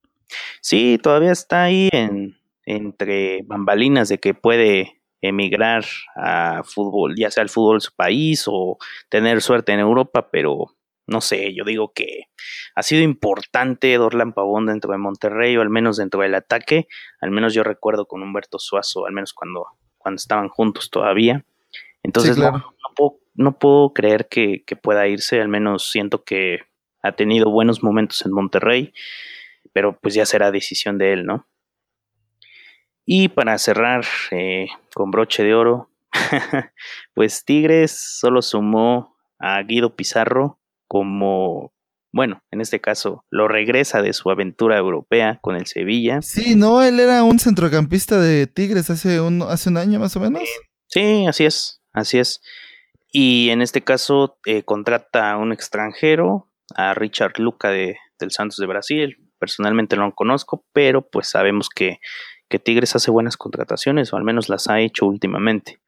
Sí, 0.62 0.99
todavía 1.01 1.32
está 1.32 1.63
ahí 1.63 1.89
en, 1.91 2.38
entre 2.65 3.43
bambalinas 3.43 4.10
de 4.10 4.19
que 4.19 4.34
puede 4.34 5.01
emigrar 5.21 5.86
a 6.15 6.62
fútbol, 6.63 7.15
ya 7.17 7.32
sea 7.32 7.41
al 7.41 7.49
fútbol 7.49 7.77
de 7.77 7.86
su 7.86 7.95
país 7.95 8.43
o 8.47 8.77
tener 9.10 9.41
suerte 9.41 9.71
en 9.71 9.80
Europa, 9.80 10.30
pero 10.32 10.77
no 11.08 11.21
sé, 11.21 11.53
yo 11.56 11.63
digo 11.63 11.93
que 11.93 12.25
ha 12.75 12.84
sido 12.84 13.01
importante 13.01 13.95
Dorlan 13.97 14.34
Pavón 14.34 14.65
dentro 14.65 14.91
de 14.91 14.97
Monterrey 14.97 15.56
o 15.56 15.62
al 15.62 15.69
menos 15.69 15.97
dentro 15.97 16.21
del 16.21 16.36
ataque, 16.36 16.88
al 17.21 17.32
menos 17.32 17.53
yo 17.53 17.63
recuerdo 17.63 18.06
con 18.06 18.21
Humberto 18.21 18.60
Suazo, 18.60 19.06
al 19.06 19.13
menos 19.13 19.34
cuando, 19.34 19.67
cuando 19.97 20.17
estaban 20.17 20.49
juntos 20.49 20.89
todavía. 20.89 21.45
Entonces 22.03 22.38
no, 22.38 22.75
puedo, 22.95 23.19
no, 23.38 23.58
puedo, 23.58 23.93
creer 23.93 24.28
que, 24.28 24.63
que 24.65 24.76
pueda 24.76 25.08
irse, 25.08 25.39
al 25.39 25.47
menos 25.47 25.89
siento 25.89 26.23
que 26.23 26.60
ha 27.02 27.13
tenido 27.13 27.50
buenos 27.50 27.84
momentos 27.84 28.26
en 28.26 28.34
Monterrey, 28.34 28.93
pero 29.73 29.97
pues 30.00 30.13
ya 30.13 30.26
será 30.26 30.52
decisión 30.52 30.97
de 30.97 31.13
él, 31.13 31.26
¿no? 31.26 31.47
Y 33.06 33.30
para 33.30 33.58
cerrar 33.58 34.06
eh, 34.32 34.67
con 34.93 35.12
broche 35.12 35.43
de 35.43 35.56
oro, 35.56 35.89
pues 37.13 37.45
Tigres 37.45 37.91
solo 37.91 38.41
sumó 38.41 39.15
a 39.39 39.62
Guido 39.63 39.95
Pizarro 39.95 40.60
como, 40.88 41.73
bueno, 42.12 42.43
en 42.52 42.60
este 42.60 42.82
caso 42.82 43.23
lo 43.30 43.47
regresa 43.47 44.02
de 44.02 44.12
su 44.12 44.30
aventura 44.30 44.78
europea 44.78 45.39
con 45.41 45.56
el 45.56 45.67
Sevilla. 45.67 46.21
Sí, 46.21 46.56
no, 46.56 46.84
él 46.84 47.00
era 47.00 47.23
un 47.23 47.39
centrocampista 47.39 48.19
de 48.19 48.45
Tigres 48.45 48.89
hace 48.89 49.21
un, 49.21 49.41
hace 49.43 49.69
un 49.69 49.78
año 49.78 50.00
más 50.00 50.15
o 50.17 50.19
menos. 50.19 50.43
sí, 50.88 51.26
así 51.28 51.45
es, 51.45 51.82
así 51.93 52.19
es. 52.19 52.41
Y 53.11 53.49
en 53.49 53.61
este 53.61 53.83
caso 53.83 54.37
eh, 54.45 54.63
contrata 54.63 55.31
a 55.31 55.37
un 55.37 55.51
extranjero, 55.51 56.49
a 56.75 56.93
Richard 56.93 57.39
Luca 57.39 57.69
de, 57.69 57.97
del 58.19 58.31
Santos 58.31 58.57
de 58.57 58.67
Brasil. 58.67 59.17
Personalmente 59.39 59.95
no 59.95 60.05
lo 60.05 60.15
conozco, 60.15 60.65
pero 60.73 61.07
pues 61.07 61.29
sabemos 61.29 61.69
que, 61.69 61.99
que, 62.49 62.59
Tigres 62.59 62.95
hace 62.95 63.11
buenas 63.11 63.37
contrataciones, 63.37 64.11
o 64.11 64.17
al 64.17 64.23
menos 64.23 64.49
las 64.49 64.67
ha 64.67 64.79
hecho 64.79 65.05
últimamente. 65.05 65.79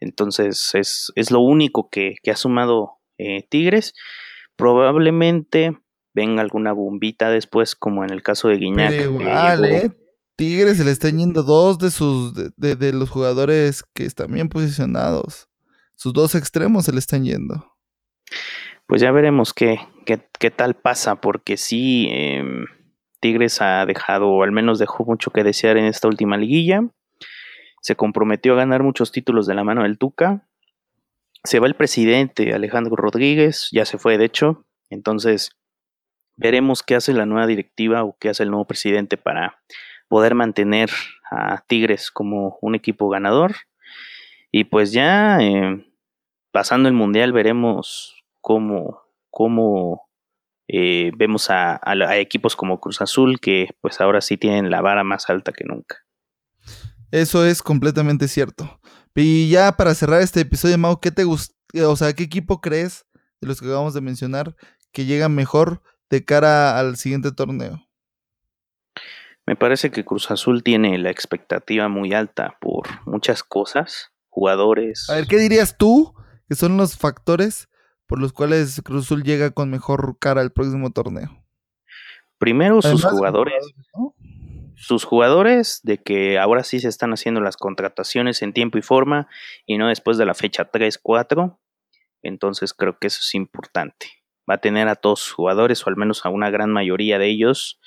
Entonces 0.00 0.70
es, 0.74 1.12
es 1.14 1.30
lo 1.30 1.40
único 1.40 1.88
que, 1.90 2.16
que 2.22 2.30
ha 2.30 2.36
sumado 2.36 2.98
eh, 3.18 3.46
Tigres. 3.48 3.94
Probablemente 4.56 5.76
venga 6.14 6.42
alguna 6.42 6.72
bombita 6.72 7.30
después, 7.30 7.74
como 7.74 8.04
en 8.04 8.10
el 8.10 8.22
caso 8.22 8.48
de 8.48 8.56
Guiñac. 8.56 8.92
¿eh? 8.92 9.90
Tigres 10.36 10.78
se 10.78 10.84
le 10.84 10.90
están 10.90 11.18
yendo 11.18 11.42
dos 11.42 11.78
de 11.78 11.90
sus 11.90 12.34
de, 12.34 12.76
de, 12.76 12.92
los 12.92 13.10
jugadores 13.10 13.84
que 13.94 14.04
están 14.04 14.32
bien 14.32 14.48
posicionados. 14.48 15.48
Sus 15.96 16.12
dos 16.12 16.34
extremos 16.34 16.84
se 16.84 16.92
le 16.92 16.98
están 16.98 17.24
yendo. 17.24 17.76
pues 18.86 19.00
ya 19.00 19.12
veremos 19.12 19.54
qué, 19.54 19.78
qué, 20.04 20.50
tal 20.50 20.74
pasa, 20.74 21.16
porque 21.16 21.56
sí, 21.56 22.08
em, 22.10 22.66
Tigres 23.20 23.62
ha 23.62 23.86
dejado, 23.86 24.28
o 24.28 24.42
al 24.42 24.52
menos 24.52 24.78
dejó 24.78 25.04
mucho 25.04 25.30
que 25.30 25.44
desear 25.44 25.76
en 25.76 25.84
esta 25.84 26.08
última 26.08 26.36
liguilla. 26.36 26.82
Se 27.80 27.96
comprometió 27.96 28.52
a 28.52 28.56
ganar 28.56 28.82
muchos 28.82 29.12
títulos 29.12 29.46
de 29.46 29.54
la 29.54 29.64
mano 29.64 29.82
del 29.82 29.98
Tuca. 29.98 30.46
Se 31.44 31.58
va 31.58 31.66
el 31.66 31.74
presidente 31.74 32.52
Alejandro 32.54 32.96
Rodríguez, 32.96 33.68
ya 33.72 33.84
se 33.84 33.98
fue 33.98 34.18
de 34.18 34.24
hecho. 34.24 34.64
Entonces, 34.90 35.50
veremos 36.36 36.82
qué 36.82 36.94
hace 36.94 37.12
la 37.12 37.26
nueva 37.26 37.46
directiva 37.46 38.04
o 38.04 38.16
qué 38.18 38.28
hace 38.28 38.42
el 38.42 38.50
nuevo 38.50 38.66
presidente 38.66 39.16
para 39.16 39.62
poder 40.08 40.34
mantener 40.34 40.90
a 41.30 41.64
Tigres 41.66 42.10
como 42.10 42.58
un 42.60 42.74
equipo 42.74 43.08
ganador. 43.08 43.54
Y 44.52 44.64
pues 44.64 44.92
ya 44.92 45.40
em, 45.40 45.84
pasando 46.52 46.88
el 46.88 46.94
Mundial 46.94 47.32
veremos 47.32 48.22
cómo, 48.40 49.00
cómo 49.30 50.08
eh, 50.68 51.10
vemos 51.16 51.50
a, 51.50 51.80
equipos 52.18 52.54
como 52.54 52.78
Cruz 52.78 53.00
Azul 53.00 53.40
que 53.40 53.70
pues 53.80 54.00
ahora 54.00 54.20
sí 54.20 54.36
tienen 54.36 54.70
la 54.70 54.82
vara 54.82 55.02
más 55.02 55.28
alta 55.30 55.52
que 55.52 55.64
nunca. 55.64 55.96
Eso 57.10 57.44
es 57.44 57.62
completamente 57.62 58.28
cierto. 58.28 58.78
Y 59.14 59.50
ya 59.50 59.72
para 59.72 59.94
cerrar 59.94 60.22
este 60.22 60.40
episodio, 60.40 60.78
Mau, 60.78 61.00
¿qué 61.00 61.10
te 61.10 61.24
gusta? 61.24 61.54
O 61.86 61.96
sea, 61.96 62.12
¿qué 62.12 62.22
equipo 62.22 62.60
crees 62.60 63.06
de 63.40 63.48
los 63.48 63.60
que 63.60 63.66
acabamos 63.66 63.94
de 63.94 64.00
mencionar 64.02 64.54
que 64.92 65.06
llega 65.06 65.28
mejor 65.28 65.82
de 66.10 66.24
cara 66.24 66.78
al 66.78 66.96
siguiente 66.96 67.32
torneo? 67.32 67.86
Me 69.46 69.56
parece 69.56 69.90
que 69.90 70.04
Cruz 70.04 70.30
Azul 70.30 70.62
tiene 70.62 70.98
la 70.98 71.10
expectativa 71.10 71.88
muy 71.88 72.12
alta 72.12 72.56
por 72.60 72.86
muchas 73.06 73.42
cosas, 73.42 74.12
jugadores. 74.32 75.08
A 75.10 75.16
ver, 75.16 75.26
¿qué 75.26 75.36
dirías 75.36 75.76
tú 75.76 76.14
que 76.48 76.54
son 76.54 76.76
los 76.78 76.96
factores 76.96 77.68
por 78.06 78.18
los 78.18 78.32
cuales 78.32 78.80
Cruz 78.82 79.04
Azul 79.04 79.22
llega 79.22 79.50
con 79.50 79.70
mejor 79.70 80.16
cara 80.18 80.40
al 80.40 80.52
próximo 80.52 80.90
torneo? 80.90 81.44
Primero, 82.38 82.80
sus 82.82 83.04
jugadores. 83.04 83.62
Sus 84.74 85.04
jugadores, 85.04 85.80
de 85.84 85.98
que 85.98 86.38
ahora 86.38 86.64
sí 86.64 86.80
se 86.80 86.88
están 86.88 87.12
haciendo 87.12 87.40
las 87.40 87.56
contrataciones 87.56 88.42
en 88.42 88.52
tiempo 88.52 88.78
y 88.78 88.82
forma 88.82 89.28
y 89.64 89.78
no 89.78 89.88
después 89.88 90.16
de 90.16 90.24
la 90.24 90.34
fecha 90.34 90.72
3-4. 90.72 91.58
Entonces 92.22 92.72
creo 92.72 92.98
que 92.98 93.08
eso 93.08 93.20
es 93.20 93.34
importante. 93.34 94.06
Va 94.50 94.54
a 94.54 94.60
tener 94.60 94.88
a 94.88 94.96
todos 94.96 95.20
sus 95.20 95.32
jugadores, 95.32 95.86
o 95.86 95.90
al 95.90 95.96
menos 95.96 96.24
a 96.24 96.30
una 96.30 96.50
gran 96.50 96.70
mayoría 96.70 97.18
de 97.18 97.28
ellos, 97.28 97.78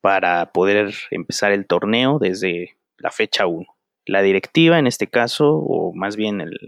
para 0.00 0.52
poder 0.52 0.94
empezar 1.10 1.52
el 1.52 1.66
torneo 1.66 2.18
desde 2.18 2.78
la 2.96 3.10
fecha 3.10 3.46
1. 3.46 3.66
La 4.06 4.22
directiva, 4.22 4.78
en 4.78 4.86
este 4.86 5.08
caso, 5.08 5.54
o 5.54 5.92
más 5.94 6.16
bien 6.16 6.40
el, 6.40 6.58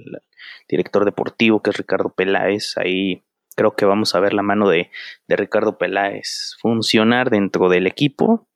director 0.69 1.05
deportivo, 1.05 1.63
que 1.63 1.71
es 1.71 1.77
Ricardo 1.77 2.11
Peláez. 2.11 2.77
Ahí 2.77 3.23
creo 3.57 3.75
que 3.75 3.85
vamos 3.85 4.15
a 4.15 4.21
ver 4.21 4.33
la 4.33 4.43
mano 4.43 4.69
de, 4.69 4.91
Ricardo 5.29 5.79
Peláez 5.79 6.57
funcionar 6.61 7.31
dentro 7.31 7.69
del 7.69 7.87
equipo. 7.87 8.49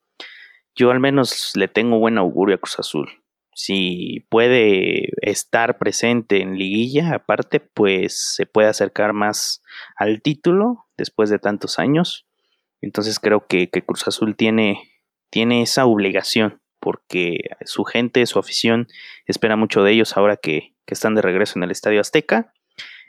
Yo 0.74 0.90
al 0.90 1.00
menos 1.00 1.52
le 1.54 1.68
tengo 1.68 1.98
buen 1.98 2.18
augurio 2.18 2.56
a 2.56 2.58
Cruz 2.58 2.78
Azul. 2.78 3.08
Si 3.54 4.26
puede 4.28 5.08
estar 5.22 5.78
presente 5.78 6.42
en 6.42 6.58
liguilla, 6.58 7.14
aparte, 7.14 7.60
pues 7.60 8.34
se 8.34 8.44
puede 8.44 8.68
acercar 8.68 9.14
más 9.14 9.62
al 9.96 10.20
título 10.20 10.86
después 10.98 11.30
de 11.30 11.38
tantos 11.38 11.78
años. 11.78 12.26
Entonces 12.82 13.18
creo 13.18 13.46
que, 13.46 13.70
que 13.70 13.82
Cruz 13.82 14.06
Azul 14.06 14.36
tiene, 14.36 14.82
tiene 15.30 15.62
esa 15.62 15.86
obligación 15.86 16.60
porque 16.80 17.38
su 17.64 17.84
gente, 17.84 18.24
su 18.26 18.38
afición 18.38 18.88
espera 19.26 19.56
mucho 19.56 19.82
de 19.82 19.92
ellos 19.92 20.16
ahora 20.16 20.36
que, 20.36 20.74
que 20.86 20.94
están 20.94 21.14
de 21.14 21.22
regreso 21.22 21.58
en 21.58 21.64
el 21.64 21.70
Estadio 21.70 22.00
Azteca. 22.00 22.52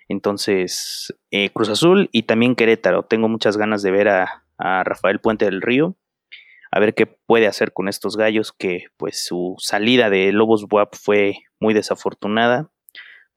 Entonces, 0.10 1.14
eh, 1.32 1.50
Cruz 1.50 1.70
Azul 1.70 2.10
y 2.12 2.24
también 2.24 2.56
Querétaro. 2.56 3.04
Tengo 3.04 3.28
muchas 3.28 3.58
ganas 3.58 3.82
de 3.82 3.92
ver 3.92 4.10
a, 4.10 4.44
Rafael 4.60 5.20
Puente 5.20 5.46
del 5.46 5.62
Río, 5.62 5.96
a 6.72 6.80
ver 6.80 6.96
qué 6.96 7.06
puede 7.06 7.46
hacer 7.46 7.74
con 7.74 7.88
estos 7.88 8.18
gallos, 8.18 8.52
que 8.52 8.86
pues 8.98 9.24
su 9.24 9.54
salida 9.60 10.10
de 10.10 10.32
Lobos 10.32 10.68
Buap 10.68 10.96
fue 10.96 11.44
muy 11.60 11.76
desafortunada. 11.76 12.72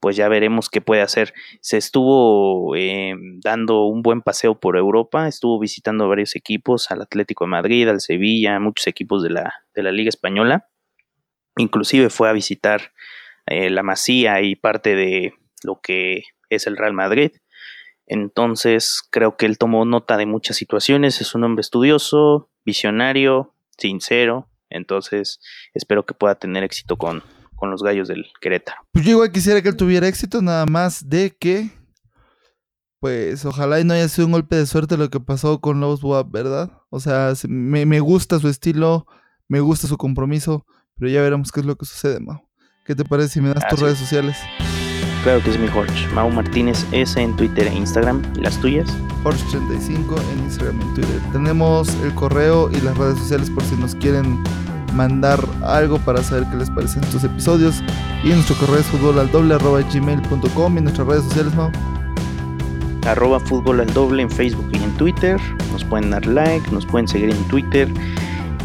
Pues 0.00 0.16
ya 0.16 0.28
veremos 0.28 0.70
qué 0.70 0.80
puede 0.80 1.02
hacer. 1.02 1.34
Se 1.60 1.76
estuvo 1.76 2.74
eh, 2.74 3.14
dando 3.42 3.84
un 3.84 4.02
buen 4.02 4.22
paseo 4.22 4.58
por 4.58 4.76
Europa, 4.76 5.28
estuvo 5.28 5.58
visitando 5.58 6.08
varios 6.08 6.34
equipos, 6.36 6.90
al 6.90 7.02
Atlético 7.02 7.44
de 7.44 7.50
Madrid, 7.50 7.88
al 7.88 8.00
Sevilla, 8.00 8.58
muchos 8.60 8.86
equipos 8.86 9.22
de 9.22 9.30
la, 9.30 9.52
de 9.74 9.82
la 9.82 9.92
Liga 9.92 10.08
Española. 10.08 10.68
Inclusive 11.56 12.08
fue 12.08 12.28
a 12.28 12.32
visitar 12.32 12.92
eh, 13.46 13.68
la 13.68 13.82
Masía 13.82 14.40
y 14.40 14.56
parte 14.56 14.94
de 14.94 15.34
lo 15.62 15.80
que 15.80 16.22
es 16.48 16.66
el 16.66 16.76
Real 16.76 16.94
Madrid. 16.94 17.32
Entonces 18.06 19.02
creo 19.10 19.36
que 19.36 19.46
él 19.46 19.58
tomó 19.58 19.84
nota 19.84 20.16
de 20.16 20.26
muchas 20.26 20.56
situaciones, 20.56 21.20
es 21.20 21.34
un 21.34 21.44
hombre 21.44 21.60
estudioso, 21.60 22.50
visionario, 22.64 23.54
sincero, 23.78 24.48
entonces 24.68 25.40
espero 25.74 26.06
que 26.06 26.14
pueda 26.14 26.34
tener 26.34 26.64
éxito 26.64 26.96
con, 26.96 27.22
con 27.60 27.70
los 27.70 27.82
gallos 27.82 28.08
del 28.08 28.26
Querétaro. 28.40 28.80
Pues 28.90 29.04
yo 29.04 29.12
igual 29.12 29.30
quisiera 29.30 29.62
que 29.62 29.68
él 29.68 29.76
tuviera 29.76 30.08
éxito, 30.08 30.42
nada 30.42 30.66
más 30.66 31.08
de 31.08 31.36
que, 31.38 31.70
pues 32.98 33.44
ojalá 33.44 33.78
y 33.78 33.84
no 33.84 33.94
haya 33.94 34.08
sido 34.08 34.26
un 34.26 34.32
golpe 34.32 34.56
de 34.56 34.66
suerte 34.66 34.96
lo 34.96 35.10
que 35.10 35.20
pasó 35.20 35.60
con 35.60 35.78
Lobos 35.78 36.00
Buap, 36.00 36.32
¿verdad? 36.32 36.72
O 36.88 36.98
sea, 36.98 37.32
me, 37.46 37.86
me, 37.86 38.00
gusta 38.00 38.40
su 38.40 38.48
estilo, 38.48 39.06
me 39.46 39.60
gusta 39.60 39.86
su 39.86 39.96
compromiso, 39.98 40.66
pero 40.98 41.10
ya 41.10 41.20
veremos 41.20 41.52
qué 41.52 41.60
es 41.60 41.66
lo 41.66 41.76
que 41.76 41.84
sucede, 41.84 42.18
Mau. 42.18 42.40
¿Qué 42.86 42.96
te 42.96 43.04
parece 43.04 43.28
si 43.28 43.40
me 43.40 43.52
das 43.54 43.68
tus 43.68 43.78
redes 43.78 43.98
sociales? 43.98 44.36
Claro 45.22 45.42
que 45.42 45.50
es 45.50 45.58
mi 45.58 45.68
Jorge. 45.68 46.08
Mau 46.14 46.30
Martínez 46.30 46.86
S 46.92 47.20
en 47.20 47.36
Twitter 47.36 47.66
e 47.66 47.74
Instagram. 47.74 48.22
¿Y 48.36 48.40
las 48.40 48.58
tuyas? 48.58 48.88
Jorge85 49.22 50.18
en 50.32 50.38
Instagram 50.44 50.80
y 50.80 50.82
en 50.82 50.94
Twitter. 50.94 51.20
Tenemos 51.30 51.94
el 52.02 52.14
correo 52.14 52.70
y 52.70 52.80
las 52.80 52.96
redes 52.96 53.18
sociales 53.18 53.50
por 53.50 53.62
si 53.64 53.76
nos 53.76 53.94
quieren 53.96 54.42
mandar 54.92 55.40
algo 55.62 55.98
para 55.98 56.22
saber 56.22 56.46
qué 56.50 56.56
les 56.56 56.70
parecen 56.70 57.02
estos 57.04 57.24
episodios. 57.24 57.82
Y 58.24 58.28
nuestro 58.28 58.56
correo 58.56 58.78
es 58.78 58.86
fútbol 58.86 59.18
al 59.18 59.30
doble 59.30 59.54
arroba 59.54 59.80
gmail.com 59.80 60.78
y 60.78 60.80
nuestras 60.80 61.06
redes 61.06 61.24
sociales, 61.24 61.54
Mau. 61.54 61.70
Arroba 63.06 63.40
fútbol 63.40 63.80
al 63.80 63.92
doble 63.92 64.22
en 64.22 64.30
Facebook 64.30 64.68
y 64.72 64.76
en 64.76 64.92
Twitter. 64.96 65.40
Nos 65.72 65.84
pueden 65.84 66.10
dar 66.10 66.26
like, 66.26 66.70
nos 66.70 66.86
pueden 66.86 67.08
seguir 67.08 67.30
en 67.30 67.48
Twitter. 67.48 67.88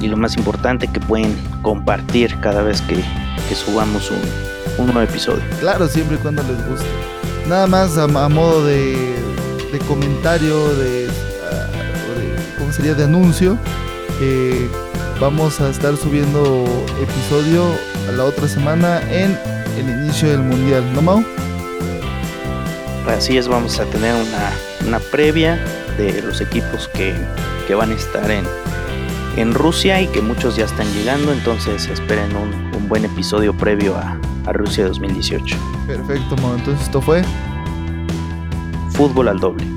Y 0.02 0.08
lo 0.08 0.18
más 0.18 0.36
importante 0.36 0.88
que 0.88 1.00
pueden 1.00 1.36
compartir 1.62 2.38
cada 2.42 2.62
vez 2.62 2.82
que 2.82 3.04
que 3.48 3.56
subamos 3.56 4.12
un, 4.12 4.86
nuevo 4.86 5.02
episodio. 5.02 5.44
Claro, 5.60 5.88
siempre 5.88 6.18
y 6.18 6.20
cuando 6.20 6.44
les 6.44 6.68
guste. 6.68 6.88
Nada 7.48 7.68
más 7.68 7.98
a, 7.98 8.08
modo 8.08 8.66
de, 8.66 9.16
de 9.72 9.80
comentario, 9.88 10.68
de, 10.76 11.08
uh, 11.08 12.58
¿cómo 12.60 12.72
sería? 12.72 12.94
De 12.94 13.04
anuncio. 13.04 13.58
Vamos 15.20 15.62
a 15.62 15.70
estar 15.70 15.96
subiendo 15.96 16.66
episodio 17.02 17.66
a 18.10 18.12
la 18.12 18.26
otra 18.26 18.48
semana 18.48 19.02
en 19.12 19.38
el 19.78 19.90
inicio 19.90 20.30
del 20.30 20.42
mundial, 20.42 20.84
¿no, 20.94 21.02
Mau? 21.02 21.26
Así 23.08 23.38
es, 23.38 23.48
vamos 23.48 23.80
a 23.80 23.86
tener 23.86 24.14
una, 24.14 24.52
una 24.88 25.00
previa 25.00 25.64
de 25.98 26.22
los 26.22 26.42
equipos 26.42 26.90
que, 26.90 27.14
que 27.68 27.76
van 27.76 27.92
a 27.92 27.96
estar 27.96 28.30
en, 28.30 28.46
en 29.38 29.54
Rusia 29.54 30.02
y 30.02 30.08
que 30.08 30.22
muchos 30.22 30.56
ya 30.56 30.66
están 30.66 30.92
llegando, 30.94 31.32
entonces 31.32 31.88
esperen 31.88 32.36
un, 32.36 32.66
buen 32.88 33.04
episodio 33.04 33.52
previo 33.52 33.96
a, 33.96 34.20
a, 34.46 34.54
Rusia 34.54 34.86
2018. 34.88 35.58
Perfecto, 35.88 36.36
entonces 36.36 36.80
esto 36.84 37.02
fue 37.02 37.24
Fútbol 38.92 39.30
al 39.30 39.40
doble. 39.40 39.75